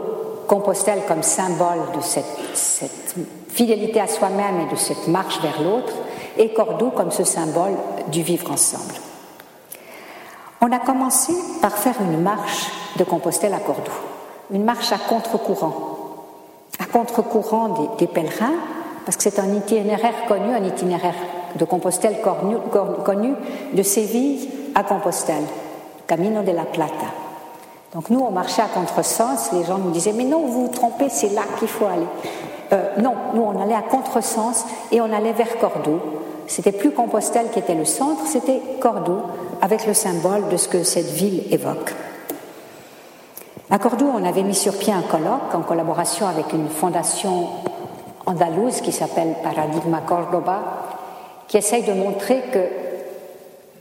[0.49, 3.15] Compostelle comme symbole de cette
[3.49, 5.93] fidélité à soi-même et de cette marche vers l'autre,
[6.39, 7.75] et Cordoue comme ce symbole
[8.07, 8.95] du vivre ensemble.
[10.59, 13.91] On a commencé par faire une marche de Compostelle à Cordoue,
[14.51, 15.75] une marche à contre-courant,
[16.79, 18.55] à contre-courant des, pèlerins,
[19.05, 21.13] parce que c'est un itinéraire connu, un itinéraire
[21.57, 23.33] de Compostelle connu,
[23.71, 25.45] de Séville à Compostelle,
[26.07, 27.28] Camino de la Plata.
[27.93, 31.09] Donc nous, on marchait à contresens, les gens nous disaient, mais non, vous vous trompez,
[31.09, 32.05] c'est là qu'il faut aller.
[32.71, 35.99] Euh, non, nous, on allait à contresens et on allait vers Cordoue.
[36.45, 39.21] C'était plus Compostelle qui était le centre, c'était Cordoue,
[39.61, 41.93] avec le symbole de ce que cette ville évoque.
[43.71, 47.47] À Cordoue, on avait mis sur pied un colloque en collaboration avec une fondation
[48.25, 50.61] andalouse qui s'appelle Paradigma Cordoba,
[51.47, 52.59] qui essaye de montrer que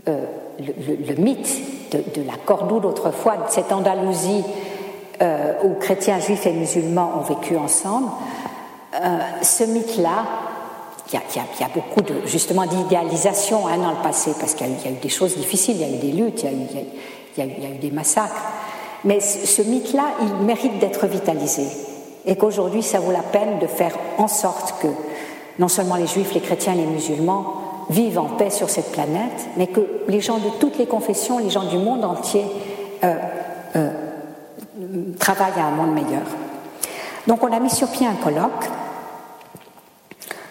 [0.08, 0.24] euh,
[0.58, 4.44] le, mythe de, la Cordoue d'autrefois, de cette Andalousie
[5.22, 8.08] euh, où chrétiens, juifs et musulmans ont vécu ensemble,
[8.94, 10.24] euh, ce mythe-là,
[11.12, 11.18] il
[11.60, 15.00] y, a beaucoup de, justement d'idéalisation hein, dans le passé, parce qu'il y, a eu
[15.00, 18.44] des choses difficiles, il y a eu des luttes, il y a eu, des massacres.
[19.04, 21.66] Mais ce mythe-là, il mérite d'être vitalisé.
[22.26, 24.88] Et qu'aujourd'hui, ça vaut la peine de faire en sorte que
[25.58, 29.66] non seulement les juifs, les chrétiens, les musulmans vivent en paix sur cette planète, mais
[29.66, 32.44] que les gens de toutes les confessions, les gens du monde entier,
[33.04, 33.14] euh,
[33.76, 33.90] euh,
[35.18, 36.22] travaillent à un monde meilleur.
[37.26, 38.68] Donc on a mis sur pied un colloque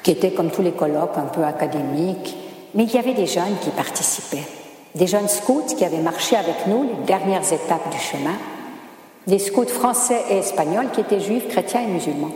[0.03, 2.37] qui était comme tous les colloques un peu académiques,
[2.75, 4.47] mais il y avait des jeunes qui participaient,
[4.95, 8.35] des jeunes scouts qui avaient marché avec nous les dernières étapes du chemin,
[9.25, 12.31] des scouts français et espagnols qui étaient juifs, chrétiens et musulmans.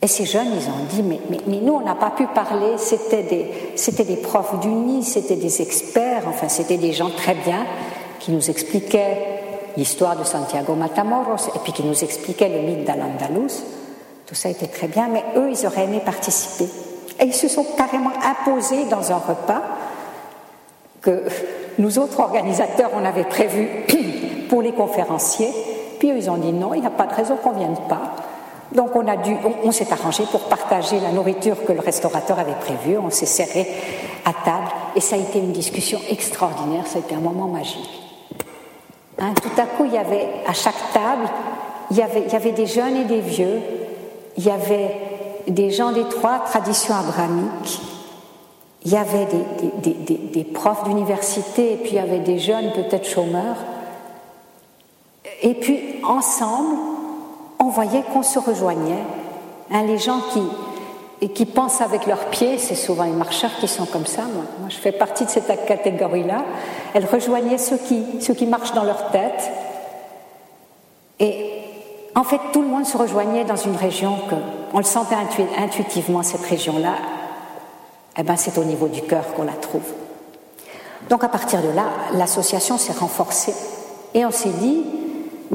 [0.00, 1.18] Et ces jeunes, ils ont dit, mais,
[1.60, 6.48] nous, on n'a pas pu parler, c'était des, des profs d'Uni, c'était des experts, enfin,
[6.48, 7.66] c'était des gens très bien
[8.20, 9.16] qui nous expliquaient
[9.76, 13.62] l'histoire de Santiago Matamoros et puis qui nous expliquait le mythe d'Al-Andalus.
[14.26, 16.68] Tout ça était très bien, mais eux, ils auraient aimé participer.
[17.20, 19.62] Et ils se sont carrément imposés dans un repas
[21.00, 21.24] que
[21.78, 23.68] nous autres organisateurs, on avait prévu
[24.48, 25.52] pour les conférenciers.
[25.98, 27.78] Puis eux, ils ont dit non, il n'y a pas de raison qu'on ne vienne
[27.88, 28.14] pas.
[28.74, 29.06] Donc on
[29.64, 32.98] on, s'est arrangé pour partager la nourriture que le restaurateur avait prévue.
[32.98, 33.66] On s'est serré
[34.24, 36.86] à table et ça a été une discussion extraordinaire.
[36.86, 38.08] Ça a été un moment magique.
[39.18, 41.28] Hein, tout à coup, il y avait à chaque table,
[41.90, 43.60] il y, avait, des jeunes et des vieux,
[44.36, 44.94] il y avait
[45.48, 47.80] des gens des trois traditions abrahamiques,
[48.84, 49.26] il y avait
[49.82, 53.56] des, des, profs d'université, et puis il y avait des jeunes peut-être chômeurs.
[55.42, 56.76] Et puis ensemble,
[57.58, 59.04] on voyait qu'on se rejoignait.
[59.70, 60.42] Hein, les gens qui,
[61.20, 64.44] et qui pensent avec leurs pieds, c'est souvent les marcheurs qui sont comme ça, moi,
[64.68, 66.44] je fais partie de cette catégorie-là,
[66.94, 69.50] elles rejoignaient ceux qui, ceux qui marchent dans leur tête.
[71.20, 71.62] Et
[72.14, 74.36] en fait, tout le monde se rejoignait dans une région que,
[74.72, 75.16] on le sentait
[75.56, 76.94] intuitivement, cette région-là,
[78.16, 79.82] eh ben, c'est au niveau du cœur qu'on la trouve.
[81.08, 83.54] Donc à partir de là, l'association s'est renforcée
[84.14, 84.84] et on s'est dit,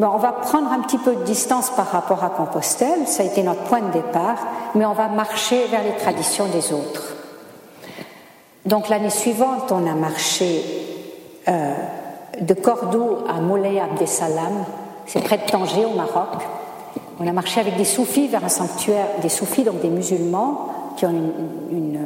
[0.01, 3.43] on va prendre un petit peu de distance par rapport à Compostelle, ça a été
[3.43, 4.37] notre point de départ,
[4.75, 7.13] mais on va marcher vers les traditions des autres.
[8.65, 10.63] Donc l'année suivante, on a marché
[11.47, 11.73] euh,
[12.39, 14.65] de Cordoue à Moulay Abdesalam,
[15.05, 16.41] c'est près de Tanger au Maroc.
[17.19, 21.05] On a marché avec des soufis vers un sanctuaire, des soufis, donc des musulmans, qui
[21.05, 21.13] ont
[21.71, 21.99] une,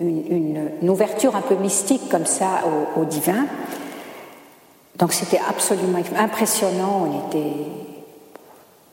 [0.00, 2.46] une, ouverture un peu mystique comme ça
[2.96, 3.46] au divin.
[5.00, 7.08] Donc c'était absolument impressionnant.
[7.08, 7.56] On était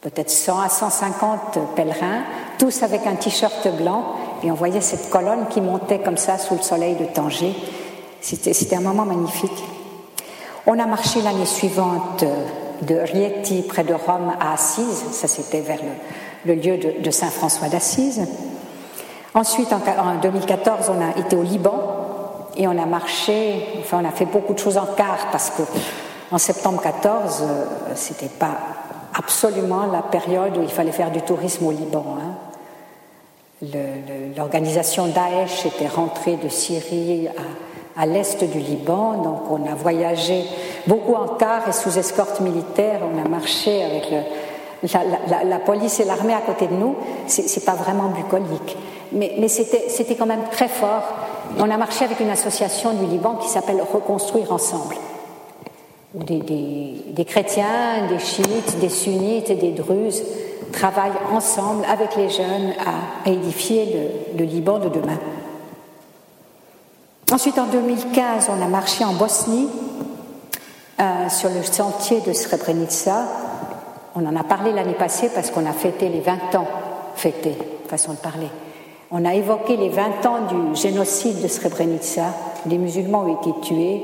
[0.01, 2.23] peut-être 100 à 150 pèlerins,
[2.57, 6.55] tous avec un t-shirt blanc, et on voyait cette colonne qui montait comme ça sous
[6.55, 7.53] le soleil de Tanger.
[8.21, 9.63] C'était un moment magnifique.
[10.65, 12.23] On a marché l'année suivante
[12.81, 15.03] de Rieti, près de Rome, à Assise.
[15.11, 15.79] Ça, c'était vers
[16.45, 18.25] le, lieu de, Saint François d'Assise.
[19.33, 19.79] Ensuite, en,
[20.21, 21.96] 2014, on a été au Liban
[22.57, 25.61] et on a marché, enfin, on a fait beaucoup de choses en car parce que
[26.31, 27.65] en septembre 14, euh,
[27.95, 28.57] c'était pas
[29.17, 32.17] absolument la période où il fallait faire du tourisme au Liban.
[32.19, 33.67] Hein.
[34.35, 37.27] L'organisation Daesh était rentrée de Syrie
[37.95, 40.43] à, l'est du Liban, donc on a voyagé
[40.85, 44.11] beaucoup en car et sous escorte militaire, on a marché avec
[44.83, 46.95] la, police et l'armée à côté de nous.
[47.25, 48.77] C'est pas vraiment bucolique,
[49.11, 51.03] mais, mais c'était quand même très fort.
[51.59, 54.95] On a marché avec une association du Liban qui s'appelle Reconstruire Ensemble
[56.25, 60.23] des, chrétiens, des chiites, des sunnites et des druzes
[60.71, 65.17] travaillent ensemble avec les jeunes à, édifier le, Liban de demain.
[67.31, 69.67] Ensuite, en 2015, on a marché en Bosnie
[70.99, 73.25] euh, sur le sentier de Srebrenica.
[74.15, 76.67] On en a parlé l'année passée parce qu'on a fêté les 20 ans,
[77.15, 77.57] fêté,
[77.87, 78.47] façon de parler.
[79.11, 82.33] On a évoqué les 20 ans du génocide de Srebrenica.
[82.65, 84.01] Des musulmans ont été tués.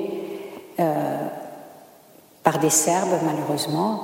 [0.80, 1.28] Euh,
[2.44, 4.02] par des Serbes, malheureusement.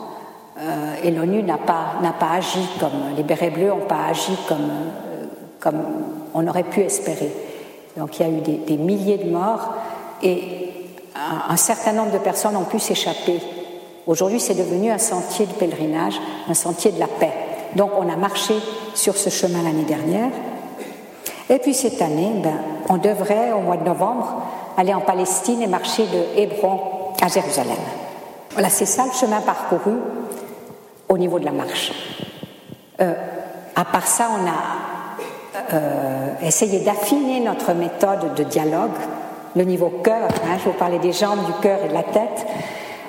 [0.59, 1.99] Euh, et l'ONU n'a pas,
[2.31, 5.25] agi comme, les bérets bleus n'ont pas agi comme, euh,
[5.59, 5.81] comme
[6.33, 7.31] on aurait pu espérer.
[7.97, 9.73] Donc il y a eu des, milliers de morts
[10.21, 10.71] et
[11.49, 13.41] un, certain nombre de personnes ont pu s'échapper.
[14.07, 17.33] Aujourd'hui, c'est devenu un sentier de pèlerinage, un sentier de la paix.
[17.75, 18.55] Donc on a marché
[18.95, 20.31] sur ce chemin l'année dernière.
[21.49, 22.57] Et puis cette année, ben,
[22.89, 24.43] on devrait, au mois de novembre,
[24.77, 26.79] aller en Palestine et marcher de Hébron
[27.21, 27.77] à Jérusalem.
[28.51, 29.95] Voilà, c'est ça le chemin parcouru
[31.07, 31.91] au niveau de la marche.
[33.01, 33.13] Euh,
[33.75, 38.91] à part ça, on a euh, essayé d'affiner notre méthode de dialogue,
[39.55, 42.45] le niveau cœur, hein, je vous parlais des jambes, du cœur et de la tête.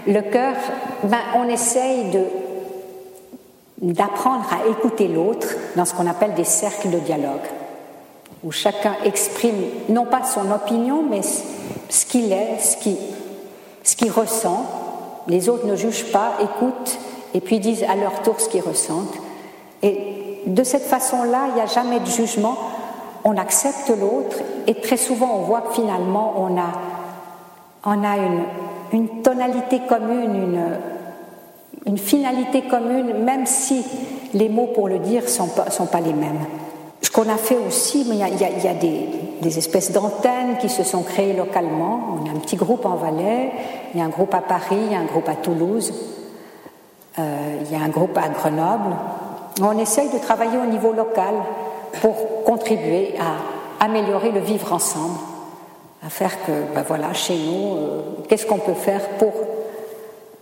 [0.06, 0.54] Le cœur,
[1.04, 2.06] ben, on essaye
[3.82, 7.46] d'apprendre à écouter l'autre dans ce qu'on appelle des cercles de dialogue,
[8.42, 14.64] où chacun exprime non pas son opinion, mais ce qu'il est, ce qu'il ressent,
[15.28, 16.98] les autres ne jugent pas, écoutent
[17.34, 19.14] et puis disent à leur tour ce qu'ils ressentent.
[19.82, 22.56] Et de cette façon-là, il n'y a jamais de jugement.
[23.24, 26.72] On accepte l'autre et très souvent on voit que finalement on a,
[27.84, 28.16] on a
[28.92, 30.78] une, tonalité commune, une,
[31.86, 33.84] une finalité commune, même si
[34.32, 36.46] les mots pour le dire ne sont pas, sont pas les mêmes.
[37.02, 39.06] Ce qu'on a fait aussi, il y a, il y a des,
[39.40, 42.18] des, espèces d'antennes qui se sont créées localement.
[42.20, 43.50] On a un petit groupe en Valais,
[43.94, 45.92] il y a un groupe à Paris, il y a un groupe à Toulouse,
[47.18, 48.94] euh, il y a un groupe à Grenoble.
[49.62, 51.34] On essaye de travailler au niveau local
[52.02, 55.18] pour contribuer à améliorer le vivre ensemble,
[56.04, 59.32] à faire que, ben voilà, chez nous, euh, qu'est-ce qu'on peut faire pour,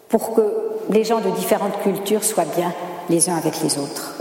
[0.09, 0.43] pour que
[0.91, 2.73] les gens de différentes cultures soient bien
[3.09, 4.17] les uns avec les autres.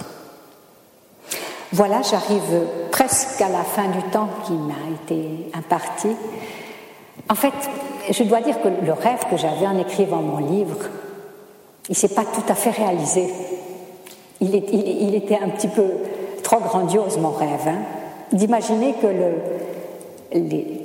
[1.74, 6.08] Voilà, j'arrive presque à la fin du temps qui m'a été imparti.
[7.30, 7.54] En fait,
[8.10, 10.78] je dois dire que le rêve que j'avais en écrivant mon livre,
[11.90, 13.34] il ne s'est pas tout à fait réalisé.
[14.40, 15.88] Il, était un petit peu
[16.44, 17.80] trop grandiose, mon rêve, hein.
[18.32, 19.08] d'imaginer que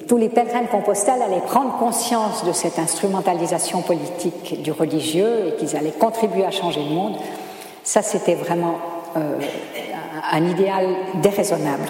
[0.09, 5.57] tous les pèlerins de Compostelle allaient prendre conscience de cette instrumentalisation politique du religieux et
[5.57, 7.17] qu'ils allaient contribuer à changer le monde.
[7.85, 8.77] Ça, c'était vraiment
[9.17, 9.39] euh,
[10.33, 10.87] un idéal
[11.23, 11.87] déraisonnable.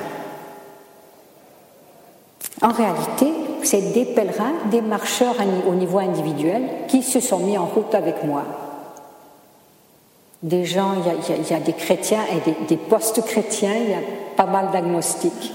[2.62, 3.26] En réalité,
[3.62, 5.36] c'est des pèlerins, des marcheurs
[5.68, 8.44] au niveau individuel qui se sont mis en route avec moi.
[10.42, 13.98] Des gens, il y a, des chrétiens et des, des post-chrétiens, il y a
[14.36, 15.52] pas mal d'agnostiques,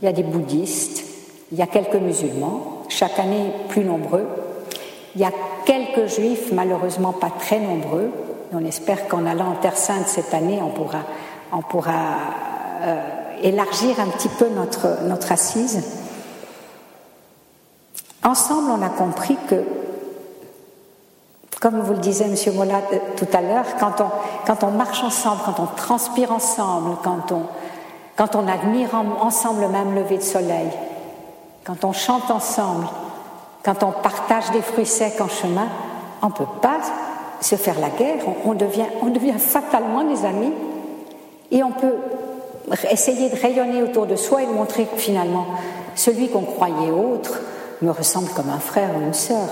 [0.00, 1.04] il y a des bouddhistes,
[1.52, 4.26] il y a quelques musulmans, chaque année plus nombreux.
[5.14, 5.32] Il y a
[5.64, 8.10] quelques juifs, malheureusement pas très nombreux.
[8.52, 11.00] On espère qu'en allant en Terre Sainte cette année, on pourra
[11.52, 11.92] on pourra
[12.82, 13.00] euh,
[13.42, 15.82] élargir un petit peu notre, notre assise.
[18.22, 19.64] Ensemble, on a compris que,
[21.60, 22.54] comme vous le disait M.
[22.54, 24.10] Mola euh, tout à l'heure, quand on,
[24.46, 27.42] quand on marche ensemble, quand on transpire ensemble, quand on,
[28.16, 28.90] quand on admire
[29.20, 30.70] ensemble le même lever de soleil,
[31.64, 32.86] quand on chante ensemble,
[33.64, 35.68] quand on partage des fruits secs en chemin,
[36.22, 36.78] on ne peut pas
[37.40, 40.52] se faire la guerre, on, devient, on devient fatalement des amis.
[41.50, 41.96] Et on peut
[42.90, 45.46] essayer de rayonner autour de soi et de montrer que finalement,
[45.94, 47.40] celui qu'on croyait autre
[47.82, 49.48] me ressemble comme un frère ou une sœur.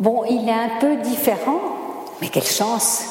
[0.00, 1.58] Bon, il est un peu différent,
[2.20, 3.02] mais quelle chance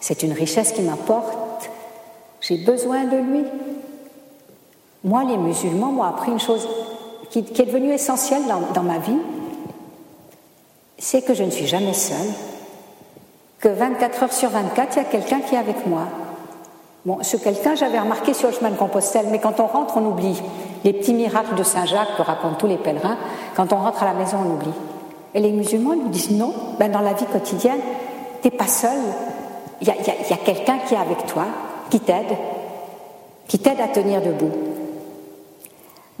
[0.00, 1.70] C'est une richesse qui m'apporte.
[2.40, 3.44] J'ai besoin de lui.
[5.04, 6.68] Moi, les musulmans m'ont appris une chose
[7.30, 8.42] qui, est devenue essentielle
[8.74, 9.18] dans, ma vie,
[10.98, 12.16] c'est que je ne suis jamais seule,
[13.60, 16.02] que 24 heures sur 24, il y a quelqu'un qui est avec moi.
[17.06, 20.06] Bon, ce quelqu'un, j'avais remarqué sur le chemin de Compostelle, mais quand on rentre, on
[20.06, 20.40] oublie.
[20.84, 23.16] Les petits miracles de Saint-Jacques que racontent tous les pèlerins,
[23.56, 24.74] quand on rentre à la maison, on oublie.
[25.34, 27.80] Et les musulmans nous disent non, ben dans la vie quotidienne,
[28.42, 28.98] t'es pas seul.
[29.80, 31.44] Il y a quelqu'un qui est avec toi,
[31.90, 32.36] qui t'aide,
[33.46, 34.50] qui t'aide à tenir debout.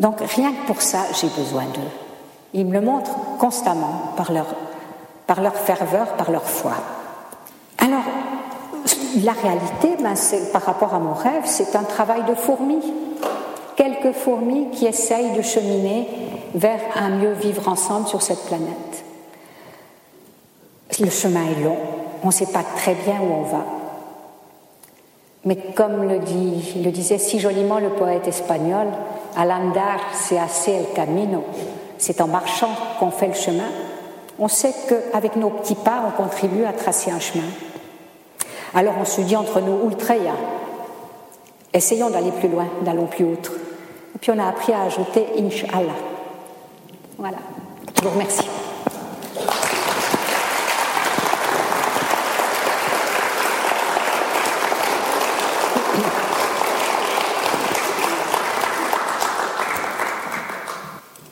[0.00, 1.90] Donc rien que pour ça, j'ai besoin d'eux.
[2.54, 4.46] Ils me le montrent constamment par leur,
[5.28, 6.72] par leur ferveur, par leur foi.
[7.76, 8.02] Alors,
[9.22, 10.14] la réalité, ben,
[10.52, 12.82] par rapport à mon rêve, c'est un travail de fourmis.
[13.76, 16.08] Quelques fourmis qui essayent de cheminer
[16.54, 19.04] vers un mieux vivre ensemble sur cette planète.
[20.98, 21.76] Le chemin est long,
[22.24, 23.64] on ne sait pas très bien où on va.
[25.44, 26.18] Mais comme le,
[26.90, 28.88] disait si joliment le poète espagnol,
[29.36, 31.44] al andar se hace el camino,
[31.98, 33.68] c'est en marchant qu'on fait le chemin,
[34.38, 37.44] on sait qu'avec nos petits pas, on contribue à tracer un chemin.
[38.74, 40.34] Alors on se dit entre nous, ultreya,
[41.72, 43.38] essayons d'aller plus loin, d'allons plus haut.
[44.14, 45.92] Et puis on a appris à ajouter Inch'Allah.
[47.18, 47.38] Voilà.
[47.96, 48.46] Je vous remercie.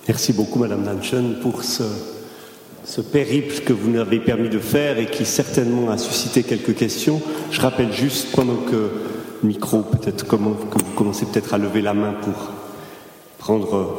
[0.09, 1.83] Merci beaucoup, Madame Nanchen, pour ce,
[2.97, 6.75] ce périple que vous nous avez permis de faire et qui certainement a suscité quelques
[6.75, 7.21] questions.
[7.51, 8.91] Je rappelle juste, pendant que
[9.43, 12.53] le micro, peut-être comment, que vous commencez peut-être à lever la main pour
[13.39, 13.99] prendre,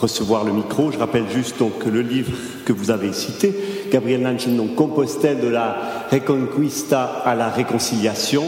[0.00, 2.32] recevoir le micro, je rappelle juste donc que le livre
[2.64, 3.54] que vous avez cité,
[3.92, 5.76] Gabriel Nanchen, donc Compostelle de la
[6.10, 8.44] Reconquista à la Réconciliation,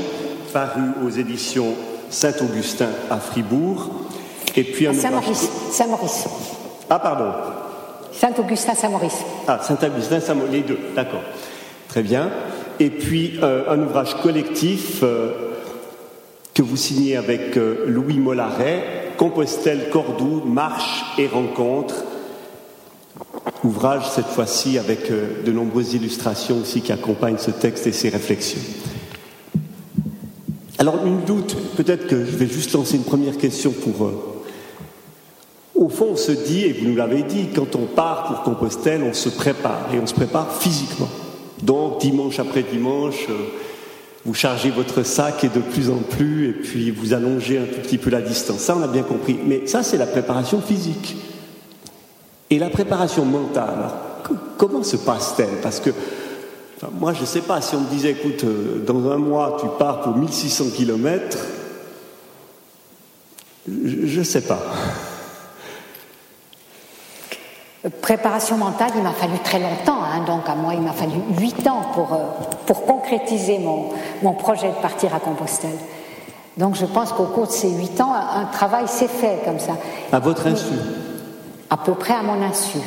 [0.54, 1.74] paru aux éditions
[2.08, 3.90] Saint-Augustin à Fribourg,
[4.56, 5.50] et puis un Saint-Maurice.
[5.70, 6.24] Saint-Maurice.
[6.88, 7.55] Ah, pardon.
[8.18, 9.24] Saint-Augustin Saint-Maurice.
[9.46, 11.22] Ah, Saint-Augustin Saint-Maurice, les deux, d'accord.
[11.88, 12.30] Très bien.
[12.80, 15.32] Et puis euh, un ouvrage collectif euh,
[16.54, 21.94] que vous signez avec euh, Louis Mollaret, Compostelle, Cordoue, Marche et Rencontre.
[23.64, 28.60] Ouvrage cette fois-ci avec de nombreuses illustrations aussi qui accompagnent ce texte et ses réflexions.
[30.78, 34.10] Alors, une doute, peut-être que je vais juste lancer une première question pour
[35.76, 39.02] au fond, on se dit, et vous nous l'avez dit, quand on part pour Compostelle,
[39.02, 41.08] on se prépare, et on se prépare physiquement.
[41.62, 43.34] Donc, dimanche après dimanche, euh,
[44.24, 47.80] vous chargez votre sac et de plus en plus, et puis vous allongez un tout
[47.80, 48.58] petit peu la distance.
[48.58, 49.38] Ça, on a bien compris.
[49.46, 51.16] Mais ça, c'est la préparation physique.
[52.50, 53.90] Et la préparation mentale,
[54.56, 55.60] comment se passe-t-elle?
[55.62, 55.90] Parce que
[56.92, 59.66] moi, je ne sais pas, si on me disait, écoute, euh, dans un mois, tu
[59.78, 61.38] pars pour 1600 km,
[63.68, 64.62] je ne sais pas.
[68.02, 71.66] Préparation mentale, il m'a fallu très longtemps, hein, donc à moi il m'a fallu huit
[71.68, 72.24] ans pour, euh,
[72.66, 73.90] pour concrétiser mon,
[74.22, 75.78] mon, projet de partir à Compostelle.
[76.56, 79.74] Donc je pense qu'au cours de ces huit ans, un travail s'est fait comme ça.
[80.10, 80.74] À votre insu
[81.70, 82.78] À peu près à mon insu.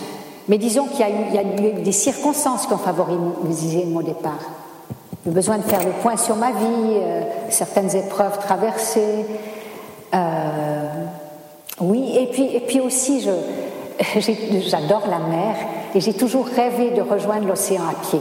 [0.50, 4.39] Mais disons qu'il y, y, a eu des circonstances qui ont favorisé mon départ.
[5.26, 9.26] Le besoin de faire le point sur ma vie, euh, certaines épreuves traversées.
[10.14, 10.88] Euh,
[11.80, 13.30] oui, et puis, et puis aussi, je,
[14.20, 15.56] j'adore la mer
[15.93, 18.20] et j'ai toujours rêvé de rejoindre l'océan à pied.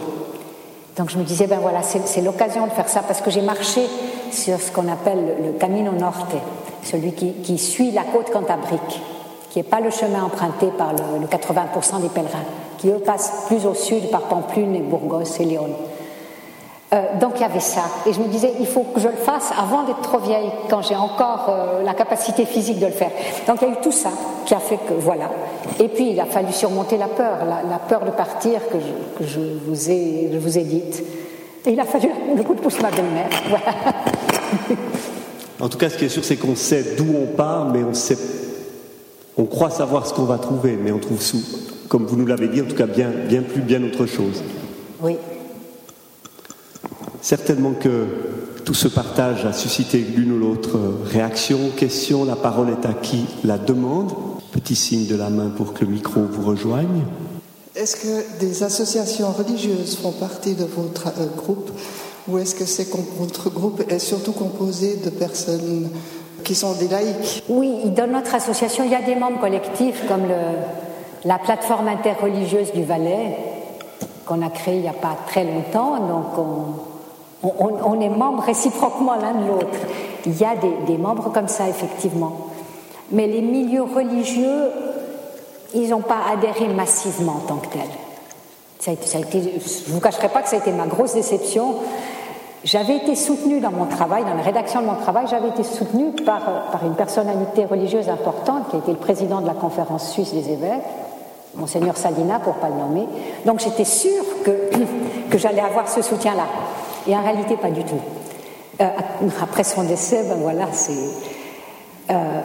[0.97, 3.83] Donc je me disais, ben voilà, c'est l'occasion de faire ça parce que j'ai marché
[4.33, 6.35] sur ce qu'on appelle le Camino Norte,
[6.83, 9.01] celui qui, suit la côte cantabrique,
[9.51, 12.45] qui n'est pas le chemin emprunté par le, le 80% des pèlerins,
[12.79, 15.69] qui eux passent plus au sud par Pamplune et Burgos et Léon.
[16.93, 17.83] Euh, donc il y avait ça.
[18.07, 20.81] Et je me disais, il faut que je le fasse avant d'être trop vieille, quand
[20.81, 23.11] j'ai encore euh, la capacité physique de le faire.
[23.47, 24.11] Donc il y a eu tout ça
[24.47, 25.31] qui a fait que voilà.
[25.81, 29.31] Et puis il a fallu surmonter la peur, la, peur de partir que je, que
[29.31, 31.05] je, vous ai, je vous ai dite.
[31.67, 33.29] Et il a fallu le coup de pouce ma belle-mère.
[33.49, 33.75] Voilà.
[35.61, 37.93] En tout cas, ce qui est sûr, c'est qu'on sait d'où on part, mais on
[37.93, 38.17] sait,
[39.37, 41.43] on croit savoir ce qu'on va trouver, mais on trouve sous,
[41.89, 44.43] comme vous nous l'avez dit, en tout cas bien, bien plus, bien autre chose.
[45.03, 45.17] Oui.
[47.21, 48.07] Certainement que
[48.65, 52.25] tout ce partage a suscité l'une ou l'autre réaction, question.
[52.25, 54.13] La parole est à qui la demande.
[54.53, 57.03] Petit signe de la main pour que le micro vous rejoigne.
[57.75, 61.71] Est-ce que des associations religieuses font partie de votre euh, groupe
[62.29, 62.89] ou est-ce que c'est
[63.19, 65.89] votre groupe est surtout composé de personnes
[66.45, 67.43] qui sont des laïcs?
[67.49, 70.59] Oui, dans notre association, il y a des membres collectifs comme le,
[71.25, 73.37] la plateforme interreligieuse du Valais,
[74.27, 76.88] qu'on a créé il n'y a pas très longtemps, donc on,
[77.43, 79.79] est membres réciproquement l'un de l'autre.
[80.27, 80.55] Il y a
[80.87, 82.33] des, membres comme ça, effectivement.
[83.11, 84.71] Mais les milieux religieux,
[85.75, 87.89] ils n'ont pas adhéré massivement en tant que tel.
[88.81, 91.77] Ça a été, je ne vous cacherai pas que ça a été ma grosse déception.
[92.65, 96.11] J'avais été soutenue dans mon travail, dans la rédaction de mon travail, j'avais été soutenue
[96.25, 96.43] par,
[96.85, 100.83] une personnalité religieuse importante qui a été le président de la conférence suisse des évêques,
[101.55, 103.07] Monseigneur Salina, pour ne pas le nommer.
[103.47, 104.71] Donc j'étais sûre que
[105.39, 106.45] j'allais avoir ce soutien-là.
[107.09, 108.01] Et en réalité, pas du tout.
[108.81, 108.89] Euh,
[109.43, 110.93] après son décès, ben voilà, c'est.
[112.11, 112.41] Euh,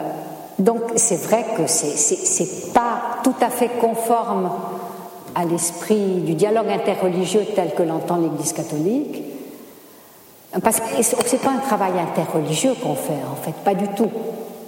[0.58, 4.50] donc c'est vrai que c'est pas tout à fait conforme
[5.34, 9.22] à l'esprit du dialogue interreligieux tel que l'entend l'Église catholique.
[10.62, 14.10] Parce que c'est pas un travail interreligieux qu'on fait, en fait, pas du tout.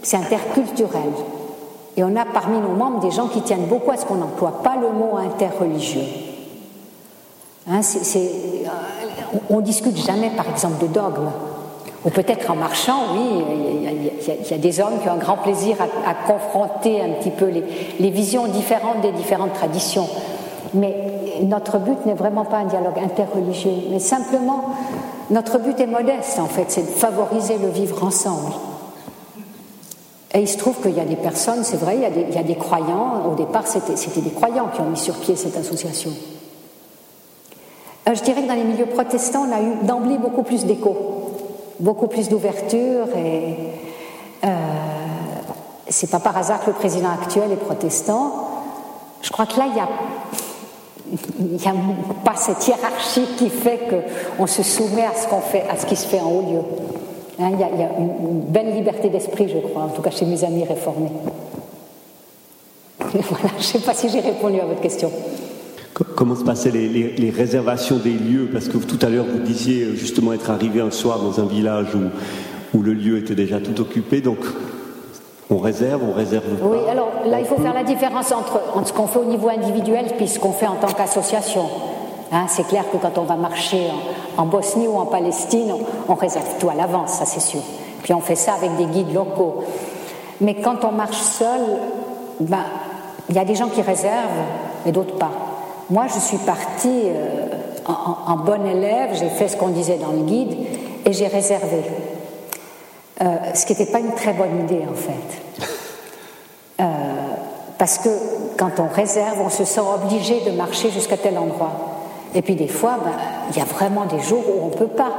[0.03, 1.13] C'est interculturel.
[1.97, 4.63] Et on a parmi nos membres des gens qui tiennent beaucoup à ce qu'on n'emploie
[4.63, 6.26] pas le mot interreligieux.
[7.69, 7.81] Hein,
[8.15, 8.69] euh,
[9.51, 11.31] on, ne discute jamais, par exemple, de dogme.
[12.05, 13.43] Ou peut-être en marchant, oui,
[13.83, 17.47] il y, a, des hommes qui ont un grand plaisir à, confronter un petit peu
[17.47, 20.07] les, visions différentes des différentes traditions.
[20.75, 20.95] Mais
[21.43, 24.67] notre but n'est vraiment pas un dialogue interreligieux, mais simplement,
[25.31, 28.53] notre but est modeste, en fait, c'est de favoriser le vivre ensemble.
[30.33, 32.45] Et il se trouve qu'il y a des personnes, c'est vrai, il y, y a
[32.45, 36.13] des croyants, au départ c'était des croyants qui ont mis sur pied cette association.
[38.09, 40.97] Euh, je dirais que dans les milieux protestants, on a eu d'emblée beaucoup plus d'écho,
[41.81, 43.57] beaucoup plus d'ouverture et
[44.45, 44.49] euh,
[45.89, 48.33] c'est pas par hasard que le président actuel est protestant.
[49.23, 49.73] Je crois que là, il
[51.53, 51.75] n'y a, a
[52.25, 53.81] pas cette hiérarchie qui fait
[54.37, 56.61] qu'on se soumet à ce, qu'on fait, à ce qui se fait en haut lieu.
[57.41, 60.27] Hein, il, y y a, une belle liberté d'esprit, je crois, en tout cas chez
[60.27, 61.11] mes amis réformés.
[63.13, 65.11] Voilà, je ne sais pas si j'ai répondu à votre question.
[66.15, 68.51] Comment se passaient les, réservations des lieux?
[68.53, 71.47] Parce que tout à l'heure, vous disiez euh, justement être arrivé un soir dans un
[71.47, 74.21] village où, le lieu était déjà tout occupé.
[74.21, 74.37] Donc,
[75.49, 76.67] on réserve, on réserve pas.
[76.67, 80.05] Oui, alors là, il faut faire la différence entre, ce qu'on fait au niveau individuel
[80.19, 81.65] puis ce qu'on fait en tant qu'association.
[82.31, 83.87] Hein, c'est clair que quand on va marcher
[84.37, 85.73] en, Bosnie ou en Palestine,
[86.07, 87.63] on, réserve tout à l'avance, ça c'est sûr.
[88.03, 89.65] Puis on fait ça avec des guides locaux.
[90.43, 91.61] Mais quand on marche seul,
[92.41, 92.65] ben,
[93.31, 94.45] il y a des gens qui réservent
[94.85, 95.31] et d'autres pas.
[95.89, 97.47] Moi, je suis partie euh,
[97.87, 100.57] en, bon élève, j'ai fait ce qu'on disait dans le guide
[101.05, 101.83] et j'ai réservé.
[103.23, 105.69] Euh, ce qui n'était pas une très bonne idée en fait.
[106.81, 106.85] Euh,
[107.79, 108.09] parce que
[108.59, 111.73] quand on réserve, on se sent obligé de marcher jusqu'à tel endroit.
[112.35, 113.13] Et puis des fois, ben,
[113.51, 115.13] il y a vraiment des jours où on ne peut pas.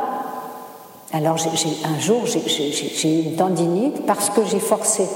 [1.13, 5.07] Alors un jour, j'ai eu une tendinite parce que j'ai forcé.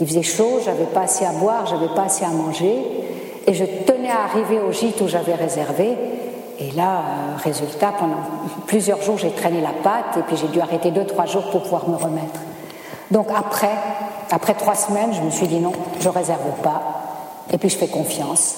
[0.00, 2.82] Il faisait chaud, j'avais pas assez à boire, j'avais pas assez à manger.
[3.46, 5.96] Et je tenais à arriver au gîte où j'avais réservé.
[6.58, 8.18] Et là, euh, résultat, pendant
[8.66, 11.62] plusieurs jours, j'ai traîné la patte et puis j'ai dû arrêter deux, trois jours pour
[11.62, 12.40] pouvoir me remettre.
[13.10, 13.74] Donc après,
[14.30, 16.82] après trois semaines, je me suis dit non, je réserve pas.
[17.52, 18.56] Et puis je fais confiance.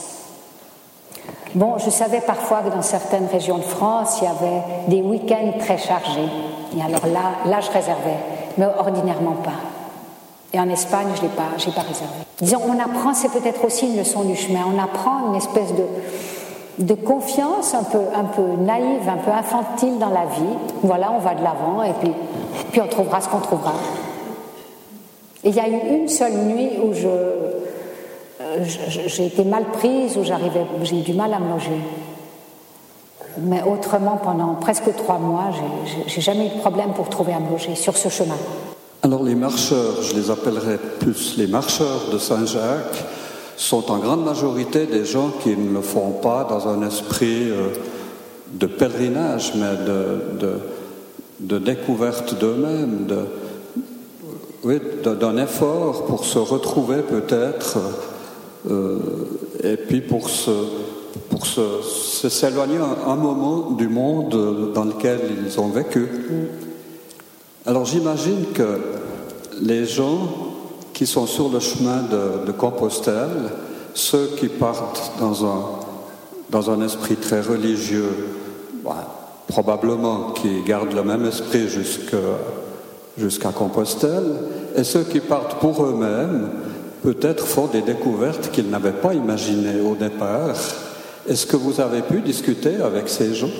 [1.54, 5.52] Bon, je savais parfois que dans certaines régions de France, il y avait des week-ends
[5.58, 6.28] très chargés.
[6.76, 8.16] Et alors là, là, je réservais,
[8.56, 9.71] mais ordinairement pas.
[10.52, 12.12] Et en Espagne, je ne l'ai pas, pas réservé.
[12.40, 15.84] Disons, on apprend, c'est peut-être aussi une leçon du chemin, on apprend une espèce de,
[16.84, 20.56] de confiance un peu, un peu naïve, un peu infantile dans la vie.
[20.82, 22.12] Voilà, on va de l'avant et puis,
[22.70, 23.72] puis on trouvera ce qu'on trouvera.
[25.44, 27.08] Et il y a eu une seule nuit où je,
[29.06, 31.80] j'ai été mal prise, où j'arrivais, j'ai eu du mal à me loger.
[33.38, 35.50] Mais autrement, pendant presque trois mois,
[36.06, 38.36] j'ai jamais eu de problème pour trouver à me loger sur ce chemin.
[39.04, 43.04] Alors les marcheurs, je les appellerai plus les marcheurs de Saint-Jacques,
[43.56, 47.70] sont en grande majorité des gens qui ne le font pas dans un esprit euh,
[48.52, 49.74] de pèlerinage, mais
[51.40, 53.08] de, découverte d'eux-mêmes,
[55.04, 57.78] d'un effort pour se retrouver peut-être,
[58.70, 58.98] euh,
[59.64, 60.30] et puis pour
[61.28, 66.08] pour s'éloigner un, moment du monde dans lequel ils ont vécu.
[67.64, 68.80] Alors j'imagine que
[69.60, 70.28] les gens
[70.92, 73.50] qui sont sur le chemin de, Compostelle,
[73.94, 78.10] ceux qui partent dans un, esprit très religieux,
[78.84, 81.68] bah, probablement qui gardent le même esprit
[83.16, 84.34] jusqu'à Compostelle,
[84.74, 86.48] et ceux qui partent pour eux-mêmes,
[87.04, 90.56] peut-être font des découvertes qu'ils n'avaient pas imaginées au départ.
[91.28, 93.50] Est-ce que vous avez pu discuter avec ces gens?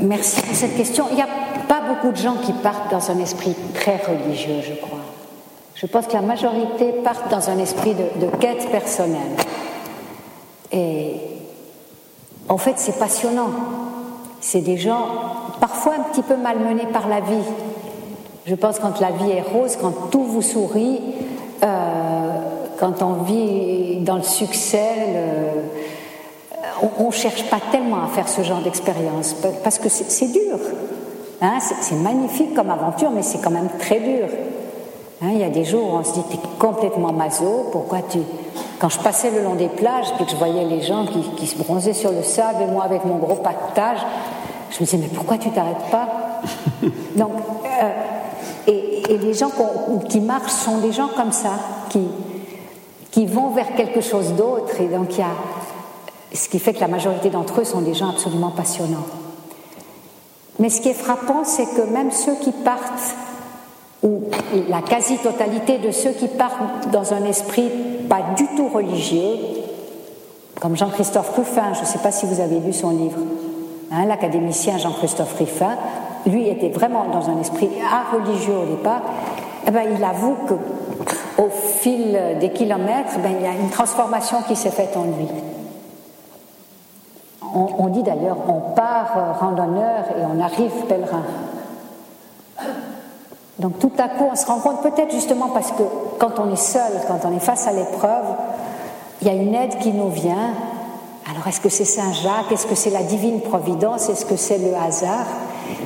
[0.00, 1.06] Merci pour cette question.
[1.10, 1.28] Il n'y a
[1.66, 4.98] pas beaucoup de gens qui partent dans un esprit très religieux, je crois.
[5.74, 9.36] Je pense que la majorité partent dans un esprit de, quête personnelle.
[10.72, 11.14] Et
[12.48, 13.50] en fait, c'est passionnant.
[14.40, 15.06] C'est des gens
[15.60, 17.44] parfois un petit peu malmenés par la vie.
[18.46, 21.00] Je pense quand la vie est rose, quand tout vous sourit,
[21.62, 22.40] euh,
[22.78, 24.90] quand on vit dans le succès,
[27.00, 30.58] on ne cherche pas tellement à faire ce genre d'expérience parce que c'est dur.
[31.40, 34.26] Hein, c'est magnifique comme aventure, mais c'est quand même très dur.
[35.22, 38.00] Hein, il y a des jours où on se dit, tu es complètement maso, pourquoi
[38.08, 38.18] tu...
[38.80, 41.06] Quand je passais le long des plages, puis que je voyais les gens
[41.36, 43.98] qui, se bronzaient sur le sable, et moi avec mon gros pactage,
[44.70, 46.08] je me disais, mais pourquoi tu t'arrêtes pas?
[47.16, 47.32] Donc,
[47.82, 49.50] euh, et, les gens
[50.08, 51.52] qui marchent sont des gens comme ça,
[51.88, 52.06] qui,
[53.10, 55.30] qui vont vers quelque chose d'autre, et donc il y a...
[56.32, 59.06] Ce qui fait que la majorité d'entre eux sont des gens absolument passionnants.
[60.58, 63.14] Mais ce qui est frappant, c'est que même ceux qui partent
[64.02, 64.22] ou
[64.68, 67.70] la quasi-totalité de ceux qui partent dans un esprit
[68.08, 69.36] pas du tout religieux,
[70.60, 73.18] comme Jean-Christophe Ruffin, je ne sais pas si vous avez lu son livre,
[73.92, 75.76] hein, l'académicien Jean-Christophe Ruffin,
[76.26, 77.70] lui était vraiment dans un esprit
[78.12, 79.02] religieux au départ,
[79.66, 80.54] eh ben, il avoue que
[81.40, 85.28] au fil des kilomètres, ben, il y a une transformation qui s'est faite en lui.
[87.54, 91.22] On, dit d'ailleurs, on part randonneur et on arrive pèlerin.
[93.58, 95.82] Donc tout à coup, on se rend compte, peut-être justement parce que
[96.18, 98.24] quand on est seul, quand on est face à l'épreuve,
[99.20, 100.54] il y a une aide qui nous vient.
[101.30, 102.52] Alors est-ce que c'est Saint Jacques?
[102.52, 104.08] Est-ce que c'est la divine providence?
[104.08, 105.26] Est-ce que c'est le hasard?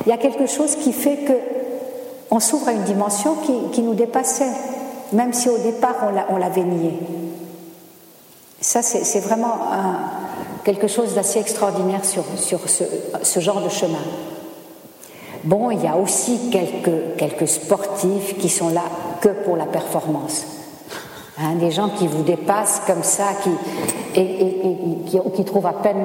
[0.05, 1.33] Il y a quelque chose qui fait que
[2.29, 3.35] on s'ouvre à une dimension
[3.71, 4.51] qui, nous dépassait,
[5.11, 5.95] même si au départ
[6.29, 6.99] on l'avait nié.
[8.59, 9.57] Ça, c'est vraiment
[10.63, 12.23] quelque chose d'assez extraordinaire sur,
[12.67, 14.03] ce genre de chemin.
[15.43, 18.83] Bon, il y a aussi quelques, quelques sportifs qui sont là
[19.19, 20.45] que pour la performance.
[21.37, 23.49] Hein, des gens qui vous dépassent comme ça, qui,
[24.15, 25.97] et, qui, trouvent à peine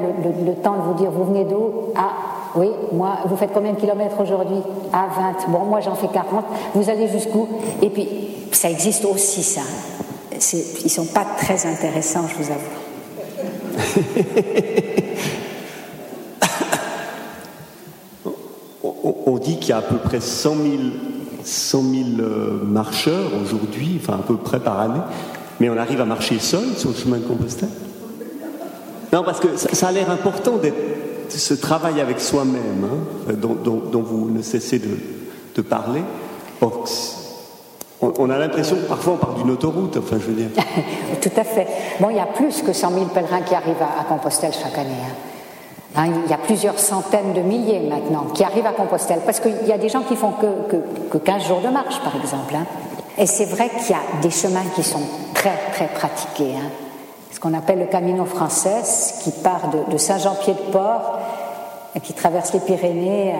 [0.44, 1.92] le, temps de vous dire vous venez d'où?
[1.94, 2.12] Ah,
[2.54, 4.62] oui, moi, vous faites combien de kilomètres aujourd'hui?
[4.92, 5.06] Ah,
[5.46, 5.52] 20.
[5.52, 6.44] Bon, moi j'en fais 40.
[6.74, 7.46] Vous allez jusqu'où?
[7.82, 8.08] Et puis,
[8.52, 9.60] ça existe aussi, ça.
[10.32, 12.77] Ils ne sont pas très intéressants, je vous avoue.
[19.26, 20.64] on dit qu'il y a à peu près 100 000,
[22.20, 25.00] euh, marcheurs aujourd'hui, enfin à peu près par année,
[25.60, 27.68] mais on arrive à marcher seul sur le chemin de Compostelle.
[29.12, 30.76] Non, parce que ça, a l'air important d'être
[31.30, 36.02] ce travail avec soi-même, hein, dont, vous ne cessez de, parler.
[38.00, 40.50] On, a l'impression que parfois on part d'une autoroute, enfin je veux dire.
[41.20, 41.66] Tout à fait.
[42.00, 44.90] Bon, il y a plus que 100 000 pèlerins qui arrivent à, Compostelle chaque année.
[44.90, 45.14] Hein.
[45.96, 49.66] Hein, il y a plusieurs centaines de milliers maintenant qui arrivent à Compostelle, parce qu'il
[49.66, 50.76] y a des gens qui font que,
[51.10, 52.54] que, 15 jours de marche, par exemple.
[52.54, 52.66] Hein.
[53.16, 55.02] Et c'est vrai qu'il y a des chemins qui sont
[55.34, 56.54] très, très pratiqués.
[57.32, 58.82] Ce qu'on appelle le Camino français,
[59.24, 61.18] qui part de, Saint-Jean-Pied-de-Port,
[62.02, 63.34] qui traverse les Pyrénées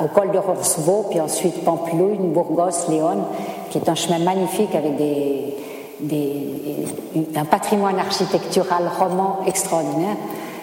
[0.00, 3.24] au col de Roncevaux, puis ensuite Pampelune, Burgos, Léon,
[3.70, 5.54] qui est un chemin magnifique avec des,
[7.34, 10.16] un patrimoine architectural roman extraordinaire.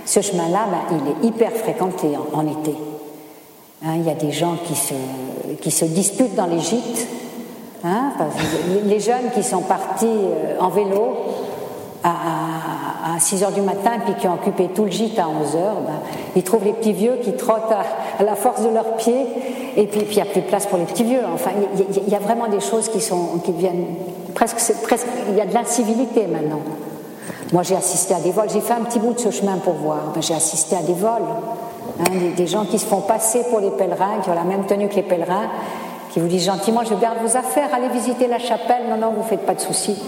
[0.05, 2.75] Ce chemin-là, ben, il est hyper fréquenté en, été.
[3.83, 4.93] Hein, il y a des gens qui se,
[5.61, 7.07] qui se disputent dans les gîtes.
[7.83, 8.11] Hein,
[8.85, 11.17] les jeunes qui sont partis euh, en vélo
[12.03, 15.81] à, 6 heures du matin puis qui ont occupé tout le gîte à 11 heures,
[15.85, 15.99] ben,
[16.35, 19.25] ils trouvent les petits vieux qui trottent à, la force de leurs pieds
[19.77, 21.21] et puis, il n'y a plus de place pour les petits vieux.
[21.33, 21.51] Enfin,
[21.97, 23.53] il y, a vraiment des choses qui, sont, qui
[24.33, 25.07] presque, presque.
[25.29, 26.61] Il y a de l'incivilité maintenant.
[27.51, 28.49] Moi, j'ai assisté à des vols.
[28.49, 30.13] J'ai fait un petit bout de ce chemin pour voir.
[30.13, 31.23] Ben, j'ai assisté à des vols.
[31.99, 32.03] Hein,
[32.35, 34.95] des, gens qui se font passer pour les pèlerins, qui ont la même tenue que
[34.95, 35.49] les pèlerins,
[36.11, 38.83] qui vous disent gentiment Je garde vos affaires, allez visiter la chapelle.
[38.89, 40.01] Non, non, vous ne faites pas de soucis.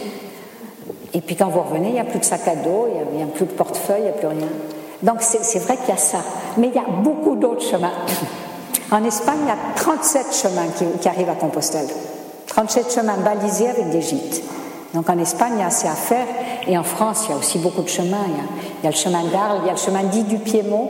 [1.13, 3.23] Et puis quand vous revenez, il n'y a plus de sac à dos, il n'y
[3.23, 4.47] a, plus de portefeuille, il n'y a plus rien.
[5.03, 6.19] Donc c'est vrai qu'il y a ça.
[6.57, 7.91] Mais il y a beaucoup d'autres chemins.
[8.91, 10.67] En Espagne, il y a 37 chemins
[11.01, 11.87] qui, arrivent à Compostelle.
[12.47, 14.41] 37 chemins balisés avec des gîtes.
[14.93, 16.25] Donc en Espagne, il y a assez à faire.
[16.67, 18.25] Et en France, il y a aussi beaucoup de chemins.
[18.81, 20.89] Il y a, le chemin d'Arles, il y a le chemin dit du Piémont,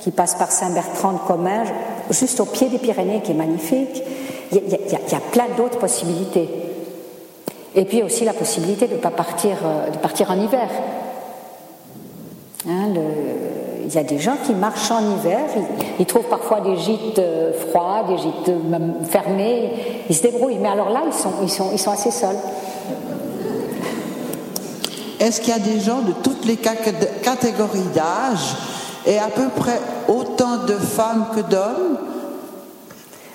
[0.00, 1.72] qui passe par Saint-Bertrand de Comminges,
[2.10, 4.02] juste au pied des Pyrénées, qui est magnifique.
[4.52, 6.48] Il y a, plein d'autres possibilités.
[7.74, 10.68] Et puis aussi la possibilité de pas partir, euh, de partir en hiver.
[12.68, 12.92] Hein,
[13.86, 15.40] il y a des gens qui marchent en hiver,
[15.98, 19.72] ils, trouvent parfois des gîtes euh, froids, des gîtes même fermés,
[20.08, 20.58] ils se débrouillent.
[20.60, 22.36] Mais alors là, ils sont, ils sont, ils sont assez seuls.
[25.20, 28.56] Est-ce qu'il y a des gens de toutes les catégories d'âge
[29.06, 31.98] et à peu près autant de femmes que d'hommes?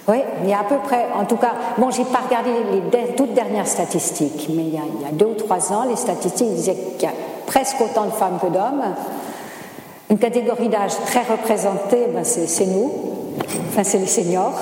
[0.07, 2.49] Oui, il y a à peu près, en tout cas, bon, j'ai pas regardé
[2.91, 6.77] les toutes dernières statistiques, mais il y, a, deux ou trois ans, les statistiques disaient
[6.97, 8.95] qu'il y a presque autant de femmes que d'hommes.
[10.09, 12.91] Une catégorie d'âge très représentée, ben c'est nous,
[13.69, 14.59] enfin c'est les seniors.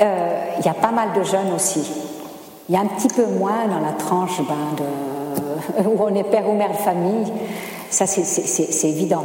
[0.00, 1.84] Euh, il y a pas mal de jeunes aussi.
[2.68, 6.48] Il y a un petit peu moins dans la tranche ben, où on est père
[6.48, 7.26] ou mère de famille,
[7.90, 9.24] ça c'est évident.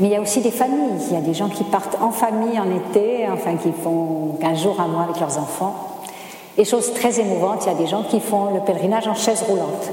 [0.00, 2.10] Mais il y a aussi des familles, il y a des gens qui partent en
[2.10, 5.74] famille en été, enfin qui font 15 jours, un mois avec leurs enfants.
[6.56, 9.42] Et chose très émouvante, il y a des gens qui font le pèlerinage en chaise
[9.42, 9.90] roulante.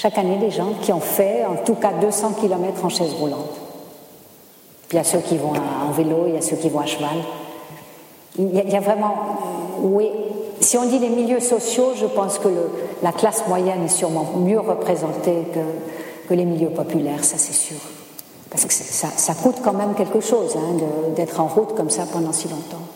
[0.00, 3.50] Chaque année, des gens qui ont fait en tout cas 200 km en chaise roulante.
[4.92, 6.86] Il y a ceux qui vont en vélo, il y a ceux qui vont à
[6.86, 7.16] cheval.
[8.38, 9.16] Il y a, vraiment,
[9.80, 10.08] oui,
[10.60, 12.48] si on dit les milieux sociaux, je pense que
[13.02, 17.78] la classe moyenne est sûrement mieux représentée que, les milieux populaires, ça c'est sûr.
[18.50, 20.76] Parce que ça, ça, coûte quand même quelque chose hein,
[21.16, 22.86] d'être en route comme ça pendant si longtemps.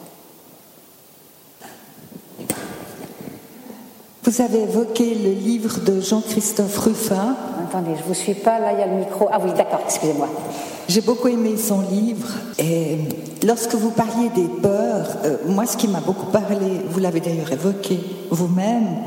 [4.25, 7.35] Vous avez évoqué le livre de Jean-Christophe Ruffin.
[7.61, 9.29] Attendez, je ne vous suis pas, là il y a le micro.
[9.33, 10.29] Ah oui, d'accord, excusez-moi.
[10.87, 12.99] J'ai beaucoup aimé son livre et
[13.45, 17.51] lorsque vous parliez des peurs, euh, moi ce qui m'a beaucoup parlé, vous l'avez d'ailleurs
[17.51, 17.99] évoqué
[18.31, 18.99] vous-même,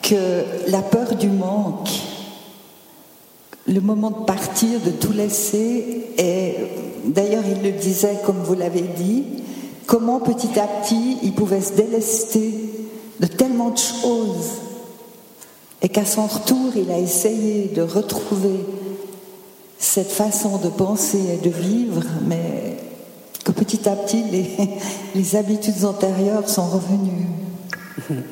[0.00, 1.90] que la peur du manque,
[3.66, 6.54] le moment de partir, de tout laisser, et
[7.04, 9.24] d'ailleurs il le disait comme vous l'avez dit,
[9.86, 12.69] comment petit à petit il pouvait se délester
[13.20, 14.60] de tellement de choses
[15.82, 18.60] et qu'à son retour, il a essayé de retrouver
[19.78, 22.76] cette façon de penser et de vivre, mais
[23.44, 24.50] que petit à petit, les,
[25.14, 27.26] les habitudes antérieures sont revenues.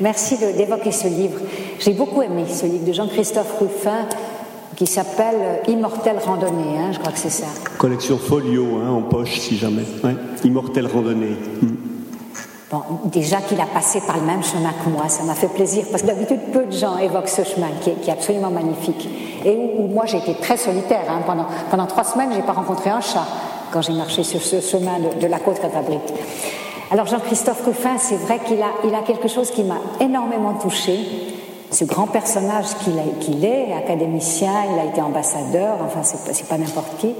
[0.00, 1.40] Merci d'évoquer ce livre.
[1.80, 4.06] J'ai beaucoup aimé ce livre de Jean-Christophe Ruffin
[4.76, 7.46] qui s'appelle Immortelle randonnée, hein, je crois que c'est ça.
[7.78, 9.84] Collection folio hein, en poche si jamais.
[10.44, 11.36] Immortelle randonnée.
[11.62, 11.85] Mm.
[12.68, 15.84] Bon, déjà qu'il a passé par le même chemin que moi, ça m'a fait plaisir,
[15.88, 19.08] parce que d'habitude, peu de gens évoquent ce chemin qui est, absolument magnifique.
[19.44, 21.04] Et où, moi, j'ai été très solitaire.
[21.08, 21.20] Hein.
[21.24, 23.24] Pendant, pendant trois semaines, j'ai pas rencontré un chat
[23.70, 26.12] quand j'ai marché sur ce chemin de, la côte cantabrique.
[26.90, 30.98] Alors, Jean-Christophe Ruffin, c'est vrai qu'il a, il a quelque chose qui m'a énormément touché.
[31.70, 36.96] Ce grand personnage qu'il est, académicien, il a été ambassadeur, enfin, c'est pas, pas n'importe
[36.98, 37.14] qui.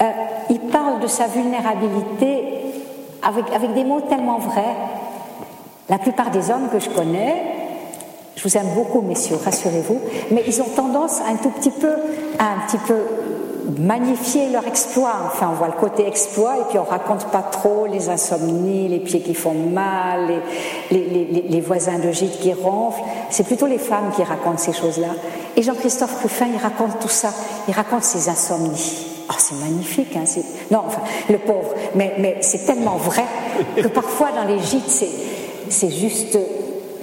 [0.00, 0.04] Euh,
[0.50, 2.58] il parle de sa vulnérabilité
[3.22, 4.76] avec, des mots tellement vrais.
[5.88, 7.42] La plupart des hommes que je connais,
[8.36, 10.00] je vous aime beaucoup, messieurs, rassurez-vous,
[10.30, 11.92] mais ils ont tendance à un tout petit peu,
[12.38, 12.98] à un petit peu
[13.78, 15.14] magnifier leur exploit.
[15.26, 19.00] Enfin, on voit le côté exploit et puis on raconte pas trop les insomnies, les
[19.00, 20.42] pieds qui font mal,
[20.90, 23.02] les, voisins de gîte qui ronflent.
[23.30, 25.08] C'est plutôt les femmes qui racontent ces choses-là.
[25.56, 27.30] Et Jean-Christophe Ruffin, il raconte tout ça.
[27.66, 29.07] Il raconte ses insomnies.
[29.30, 30.24] Oh, c'est magnifique, hein,
[30.70, 30.84] non,
[31.28, 33.24] le pauvre, mais, c'est tellement vrai
[33.76, 35.04] que parfois dans les gîtes,
[35.68, 36.38] c'est juste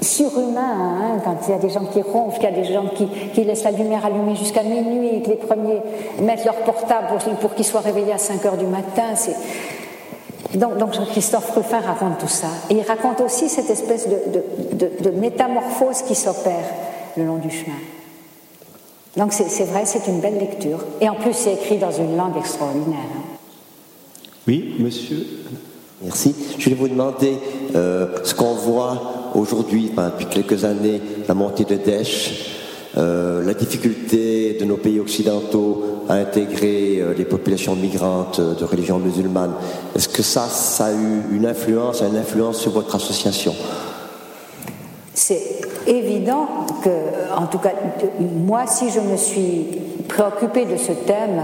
[0.02, 2.86] surhumain hein, quand il y a des gens qui ronflent, qu'il y a des gens
[2.88, 5.82] qui, laissent la lumière allumée jusqu'à minuit, que les premiers
[6.20, 7.08] mettent leur portable
[7.40, 9.14] pour, qu'ils soient réveillés à 5 heures du matin.
[10.56, 12.48] Donc, donc Christophe Ruffin raconte tout ça.
[12.72, 16.66] Et il raconte aussi cette espèce de métamorphose qui s'opère
[17.18, 17.76] le long du chemin.
[19.18, 20.80] Donc c'est vrai, c'est une belle lecture.
[21.00, 23.00] Et en plus, c'est écrit dans une langue extraordinaire.
[24.48, 25.26] Oui, monsieur.
[26.04, 26.36] Merci.
[26.60, 27.38] Je vais vous demander
[27.74, 32.52] euh, ce qu'on voit aujourd'hui, depuis quelques années, la montée de Daesh,
[32.98, 39.00] euh, la difficulté de nos pays occidentaux à intégrer euh, les populations migrantes de religion
[39.00, 39.54] musulmane.
[39.96, 43.56] Est-ce que ça, ça a eu une influence, une influence sur votre association?
[45.14, 46.48] C'est évident
[46.84, 46.90] que,
[47.36, 47.74] en tout cas,
[48.20, 49.66] moi, si je me suis
[50.08, 51.44] préoccupée de ce thème,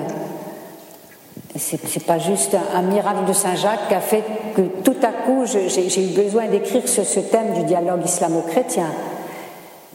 [1.58, 4.24] c'est pas juste un, miracle de Saint-Jacques qui a fait
[4.56, 8.88] que tout à coup j'ai eu besoin d'écrire sur ce thème du dialogue islamo-chrétien.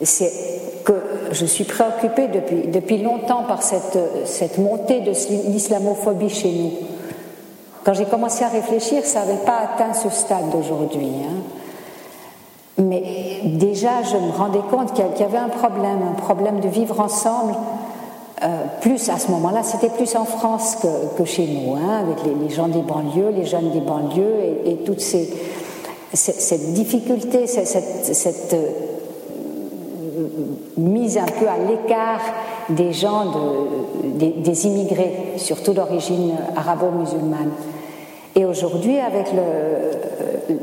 [0.02, 0.32] C'est
[0.84, 0.92] que
[1.32, 5.12] je suis préoccupée depuis, depuis longtemps par cette, cette montée de
[5.48, 6.72] l'islamophobie chez nous.
[7.84, 11.08] Quand j'ai commencé à réfléchir, ça n'avait pas atteint ce stade d'aujourd'hui.
[11.24, 11.55] Hein.
[12.78, 13.02] Mais
[13.44, 17.54] déjà, je me rendais compte qu'il y avait un problème, un problème de vivre ensemble.
[18.42, 20.76] Euh, plus à ce moment-là, c'était plus en France
[21.16, 24.76] que, chez nous, hein, avec les, gens des banlieues, les jeunes des banlieues, et, et
[24.76, 25.32] toute ces,
[26.12, 28.68] cette, difficulté, cette, euh,
[30.76, 32.20] mise un peu à l'écart
[32.68, 37.52] des gens, de, des immigrés, surtout d'origine arabo-musulmane.
[38.36, 40.54] Et aujourd'hui, avec le,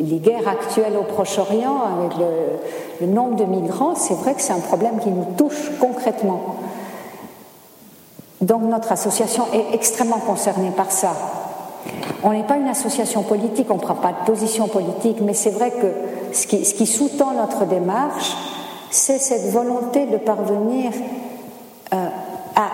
[0.00, 2.12] les guerres actuelles au Proche-Orient, avec
[3.00, 6.56] le, nombre de migrants, c'est vrai que c'est un problème qui nous touche concrètement.
[8.40, 11.12] Donc notre association est extrêmement concernée par ça.
[12.22, 15.50] On n'est pas une association politique, on ne prend pas de position politique, mais c'est
[15.50, 18.36] vrai que ce qui, ce qui sous-tend notre démarche,
[18.90, 20.92] c'est cette volonté de parvenir
[21.92, 22.08] euh,
[22.54, 22.68] à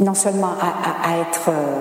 [0.00, 1.78] non seulement à, être euh,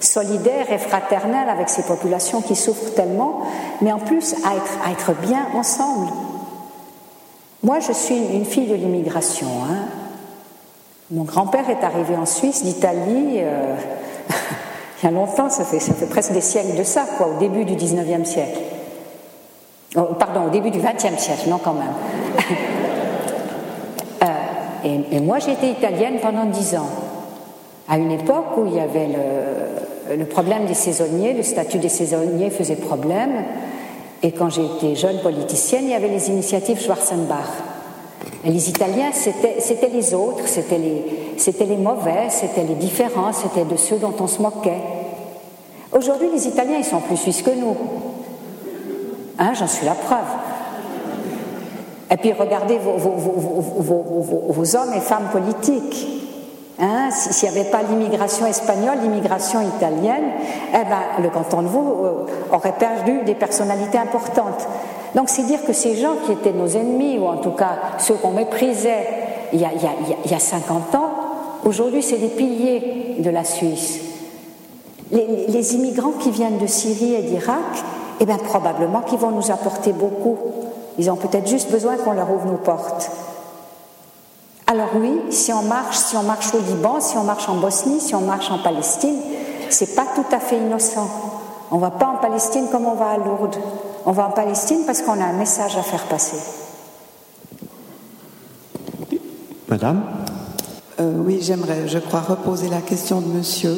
[0.00, 3.42] solidaire et fraternel avec ces populations qui souffrent tellement,
[3.80, 6.08] mais en plus à être, à être bien ensemble.
[7.62, 9.48] Moi, je suis une fille de l'immigration.
[9.64, 9.86] Hein.
[11.10, 13.74] Mon grand-père est arrivé en Suisse d'Italie euh,
[15.02, 17.38] il y a longtemps, ça fait, ça fait presque des siècles de ça, quoi, au
[17.38, 18.58] début du 19e siècle.
[19.96, 21.94] Oh, pardon, au début du 20e siècle, non quand même.
[24.20, 26.88] Euh, et, moi, j'ai été italienne pendant dix ans,
[27.88, 29.08] à une époque où il y avait
[30.16, 33.44] le, problème des saisonniers, le statut des saisonniers faisait problème.
[34.22, 37.48] Et quand j'étais jeune politicienne, il y avait les initiatives Schwarzenbach.
[38.44, 43.96] Les Italiens, c'était les autres, c'était les, les mauvais, c'était les différents, c'était de ceux
[43.96, 44.82] dont on se moquait.
[45.92, 47.76] Aujourd'hui, les Italiens, ils sont plus suisses que nous.
[49.38, 50.18] Hein, J'en suis la preuve.
[52.10, 56.17] Et puis regardez vos, vos hommes et femmes politiques.
[56.80, 60.30] Hein, S'il n'y avait pas l'immigration espagnole, l'immigration italienne,
[60.72, 64.68] eh ben, le canton de Vaud euh, aurait perdu des personnalités importantes.
[65.16, 68.14] Donc c'est dire que ces gens qui étaient nos ennemis, ou en tout cas ceux
[68.14, 69.08] qu'on méprisait
[69.52, 71.10] il y, a, il, y a, 50 ans,
[71.64, 74.00] aujourd'hui c'est des piliers de la Suisse.
[75.10, 77.56] Les, les immigrants qui viennent de Syrie et d'Irak,
[78.20, 80.36] eh bien probablement qu'ils vont nous apporter beaucoup.
[80.98, 83.10] Ils ont peut-être juste besoin qu'on leur ouvre nos portes.
[84.70, 88.00] Alors oui, si on marche, si on marche au Liban, si on marche en Bosnie,
[88.00, 89.16] si on marche en Palestine,
[89.70, 91.08] c'est pas tout à fait innocent.
[91.70, 93.56] On va pas en Palestine comme on va à Lourdes.
[94.04, 96.36] On va en Palestine parce qu'on a un message à faire passer.
[99.68, 100.02] Madame
[101.00, 103.74] euh, Oui, j'aimerais, je crois, reposer la question de monsieur.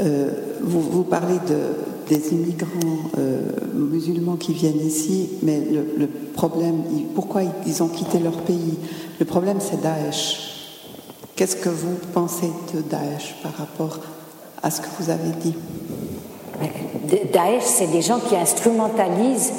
[0.00, 0.30] Euh,
[0.62, 1.74] vous, parlez de,
[2.08, 6.82] des immigrants euh, musulmans qui viennent ici, mais le, problème,
[7.14, 8.78] pourquoi ils ont quitté leur pays?
[9.18, 10.54] Le problème, c'est Daesh.
[11.36, 14.00] Qu'est-ce que vous pensez de Daesh par rapport
[14.62, 15.54] à ce que vous avez dit?
[17.32, 19.52] Daesh, c'est des gens qui instrumentalisent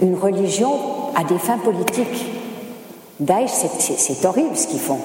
[0.00, 0.72] une religion
[1.14, 2.26] à des fins politiques.
[3.20, 4.98] Daesh, c'est horrible ce qu'ils font.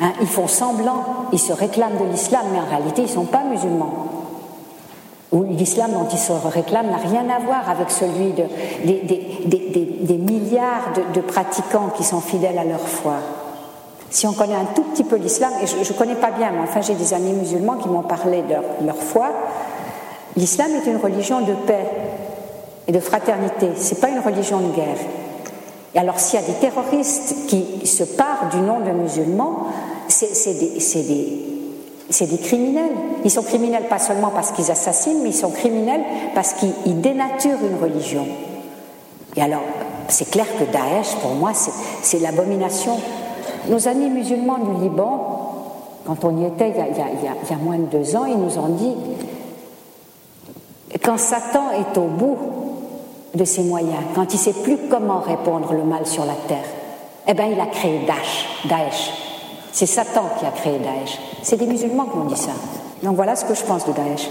[0.00, 3.24] Hein, ils font semblant, ils se réclament de l'islam, mais en réalité, ils ne sont
[3.24, 4.11] pas musulmans
[5.40, 8.44] l'islam dont ils se réclament n'a rien à voir avec celui de,
[8.84, 13.14] des, milliards de, pratiquants qui sont fidèles à leur foi.
[14.10, 16.60] Si on connaît un tout petit peu l'islam, et je ne connais pas bien, mais
[16.62, 19.28] enfin j'ai des amis musulmans qui m'ont parlé de leur, foi,
[20.36, 21.86] l'islam est une religion de paix
[22.86, 24.98] et de fraternité, ce n'est pas une religion de guerre.
[25.94, 29.68] Et alors s'il y a des terroristes qui se parent du nom de musulmans,
[30.08, 31.51] c'est des,
[32.12, 32.92] c'est des criminels.
[33.24, 36.02] Ils sont criminels pas seulement parce qu'ils assassinent, mais ils sont criminels
[36.34, 38.26] parce qu'ils dénaturent une religion.
[39.36, 39.62] Et alors,
[40.08, 41.52] c'est clair que Daesh, pour moi,
[42.02, 42.98] c'est l'abomination.
[43.68, 45.42] Nos amis musulmans du Liban,
[46.04, 48.94] quand on y était il y, a, moins de deux ans, ils nous ont dit
[51.02, 52.36] quand Satan est au bout
[53.34, 56.64] de ses moyens, quand il ne sait plus comment répondre le mal sur la terre,
[57.26, 58.46] eh bien, il a créé Daesh.
[58.66, 59.12] Daesh.
[59.72, 61.18] C'est Satan qui a créé Daesh.
[61.42, 62.52] C'est des musulmans qui ont dit ça.
[63.02, 64.28] Donc voilà ce que je pense de Daesh.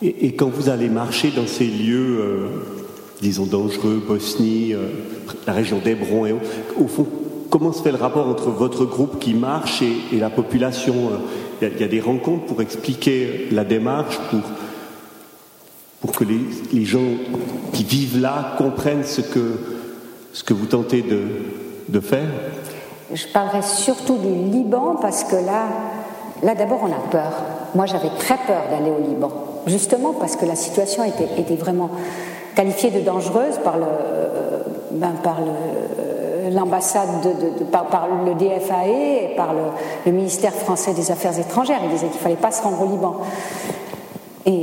[0.00, 2.46] Et, quand vous allez marcher dans ces lieux, euh,
[3.20, 4.88] disons dangereux, Bosnie, euh,
[5.46, 7.06] la région d'Hébron et au fond,
[7.50, 10.94] comment se fait le rapport entre votre groupe qui marche et, la population
[11.62, 14.18] euh, il y, a des rencontres pour expliquer la démarche,
[16.00, 16.98] pour, que les, gens
[17.72, 21.04] qui vivent là comprennent ce que, vous tentez
[21.88, 22.28] de faire?
[23.12, 25.66] Je parlerai surtout du Liban parce que là,
[26.42, 27.32] là d'abord on a peur.
[27.74, 29.30] Moi j'avais très peur d'aller au Liban,
[29.66, 31.90] justement parce que la situation était, vraiment
[32.54, 34.58] qualifiée de dangereuse par le, euh,
[34.92, 41.38] ben, par le, l'ambassade de, par, le DFAE et par le, ministère français des Affaires
[41.38, 41.80] étrangères.
[41.84, 43.16] Ils disaient qu'il ne fallait pas se rendre au Liban.
[44.46, 44.58] Et,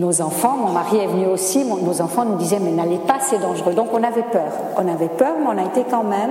[0.00, 3.38] nos enfants, mon mari est venu aussi, nos enfants nous disaient mais n'allez pas, c'est
[3.38, 3.74] dangereux.
[3.74, 4.50] Donc on avait peur.
[4.78, 6.30] On avait peur, mais on a été quand même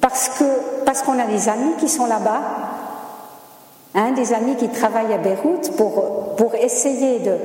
[0.00, 0.44] parce que
[0.84, 2.40] parce qu'on a des amis qui sont là-bas,
[3.94, 7.36] hein, des amis qui travaillent à Beyrouth pour pour essayer de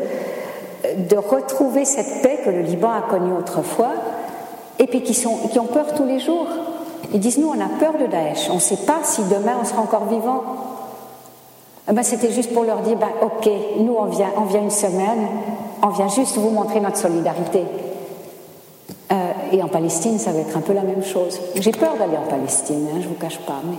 [0.98, 3.92] de retrouver cette paix que le Liban a connue autrefois,
[4.80, 6.48] et puis qui sont qui ont peur tous les jours.
[7.14, 9.66] Ils disent nous on a peur de Daesh, on ne sait pas si demain on
[9.66, 10.44] sera encore vivant.
[11.90, 13.50] Eh ben, c'était juste pour leur dire, ben, ok,
[13.80, 15.26] nous on vient, on vient une semaine,
[15.82, 17.64] on vient juste vous montrer notre solidarité.
[19.10, 21.40] Euh, et en Palestine, ça va être un peu la même chose.
[21.56, 23.78] J'ai peur d'aller en Palestine, hein, je ne vous cache pas, mais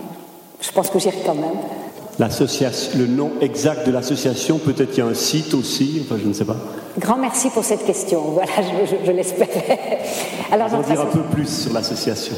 [0.61, 1.57] je pense que j'irai quand même.
[2.97, 6.33] le nom exact de l'association Peut-être il y a un site aussi, enfin je ne
[6.33, 6.57] sais pas.
[6.99, 8.23] Grand merci pour cette question.
[8.33, 8.53] Voilà,
[9.05, 10.01] je, l'espérais.
[10.51, 12.35] Alors, en dire un peu plus sur l'association.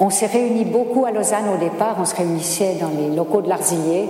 [0.00, 1.96] On s'est réunis beaucoup à Lausanne au départ.
[2.00, 4.08] On se réunissait dans les locaux de l'Arzillier.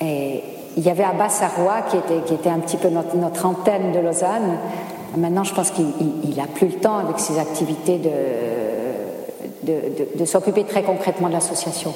[0.00, 0.44] Et
[0.76, 3.98] il y avait Abbas Arroy qui était, qui était un petit peu notre, antenne de
[3.98, 4.58] Lausanne.
[5.16, 8.10] Maintenant, je pense qu'il n'a plus le temps avec ses activités de,
[10.18, 11.94] de, s'occuper très concrètement de l'association.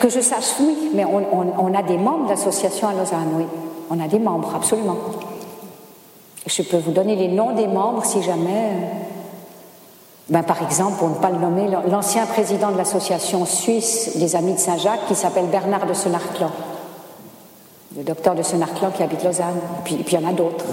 [0.00, 3.44] Que, je sache, oui, mais on, a des membres de l'association à Lausanne, oui.
[3.90, 4.96] On a des membres, absolument.
[6.46, 8.50] Je peux vous donner les noms des membres si jamais.
[8.50, 9.02] Euh,
[10.28, 14.54] ben, par exemple, pour ne pas le nommer, l'ancien président de l'association suisse des Amis
[14.54, 16.50] de Saint-Jacques qui s'appelle Bernard de Senarclan.
[17.96, 19.58] Le docteur de Senarclan qui habite Lausanne.
[19.80, 20.64] Et puis, puis il y en a d'autres.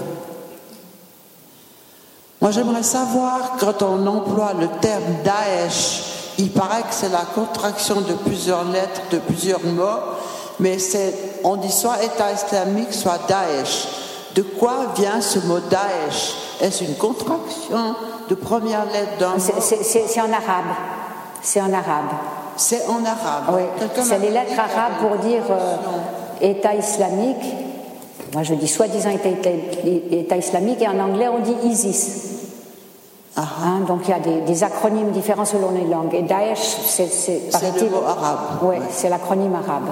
[2.40, 6.09] Moi, j'aimerais savoir, quand on emploie le terme Daesh,
[6.40, 10.00] il paraît que c'est la contraction de plusieurs lettres, de plusieurs mots,
[10.58, 10.78] mais
[11.44, 13.88] on dit soit État islamique, soit Daesh.
[14.34, 16.34] De quoi vient ce mot Daesh?
[16.62, 17.94] Est-ce une contraction
[18.28, 20.74] de première lettre d'un C'est en arabe.
[21.42, 22.10] C'est en arabe.
[22.56, 23.54] C'est en arabe.
[23.54, 23.62] Oui,
[24.02, 25.76] c'est les lettres arabes pour dire euh,
[26.40, 27.44] État islamique.
[28.32, 32.29] Moi, je dis soi-disant État, islamique, et en anglais, on dit ISIS.
[33.42, 33.48] Ah.
[33.64, 36.14] Hein, donc il y a des, acronymes différents selon les langues.
[36.14, 38.38] Et Daesh, c'est le mot arabe.
[38.62, 39.88] Oui, c'est l'acronyme arabe.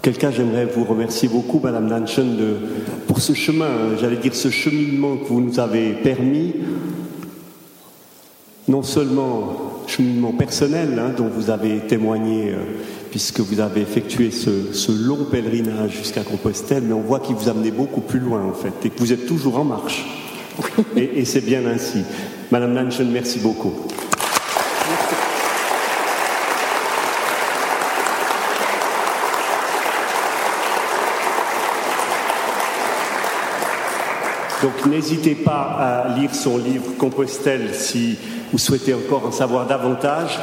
[0.00, 2.38] Quelqu'un, j'aimerais vous remercier beaucoup, Madame Nanchen,
[3.06, 6.54] pour ce chemin, hein, j'allais dire ce cheminement que vous nous avez permis,
[8.68, 9.48] non seulement
[9.86, 12.56] cheminement personnel hein, dont vous avez témoigné, euh,
[13.10, 17.70] puisque vous avez effectué ce, long pèlerinage jusqu'à Compostelle, mais on voit qu'il vous amenait
[17.70, 20.06] beaucoup plus loin en fait, et que vous êtes toujours en marche.
[20.96, 22.04] Et, et c'est bien ainsi.
[22.50, 23.72] Madame Nanchen, merci beaucoup.
[34.62, 38.16] Donc n'hésitez pas à lire son livre Compostelle si
[38.50, 40.38] vous souhaitez encore en savoir davantage.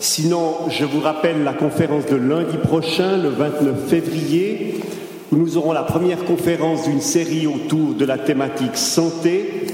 [0.00, 4.80] Sinon, je vous rappelle la conférence de lundi prochain, le 29 février,
[5.30, 9.71] où nous aurons la première conférence d'une série autour de la thématique santé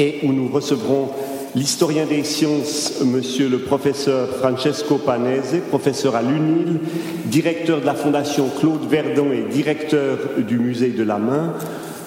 [0.00, 1.10] et où nous recevrons
[1.54, 6.80] l'historien des sciences, monsieur le professeur Francesco Panese, professeur à l'UNIL,
[7.26, 11.52] directeur de la Fondation Claude Verdon et directeur du musée de la main,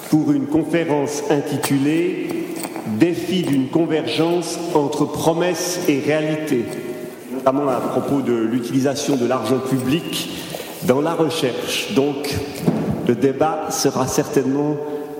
[0.09, 2.27] pour une conférence intitulée
[2.99, 6.65] Défi d'une convergence entre promesses et réalité,
[7.33, 10.29] notamment à propos de l'utilisation de l'argent public
[10.83, 11.93] dans la recherche.
[11.95, 12.37] Donc,
[13.07, 14.77] le débat sera certainement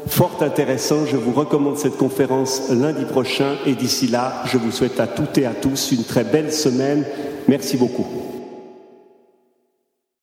[0.08, 1.06] fort intéressant.
[1.06, 5.38] Je vous recommande cette conférence lundi prochain et d'ici là, je vous souhaite à toutes
[5.38, 7.06] et à tous une très belle semaine.
[7.47, 8.33] Merci beaucoup.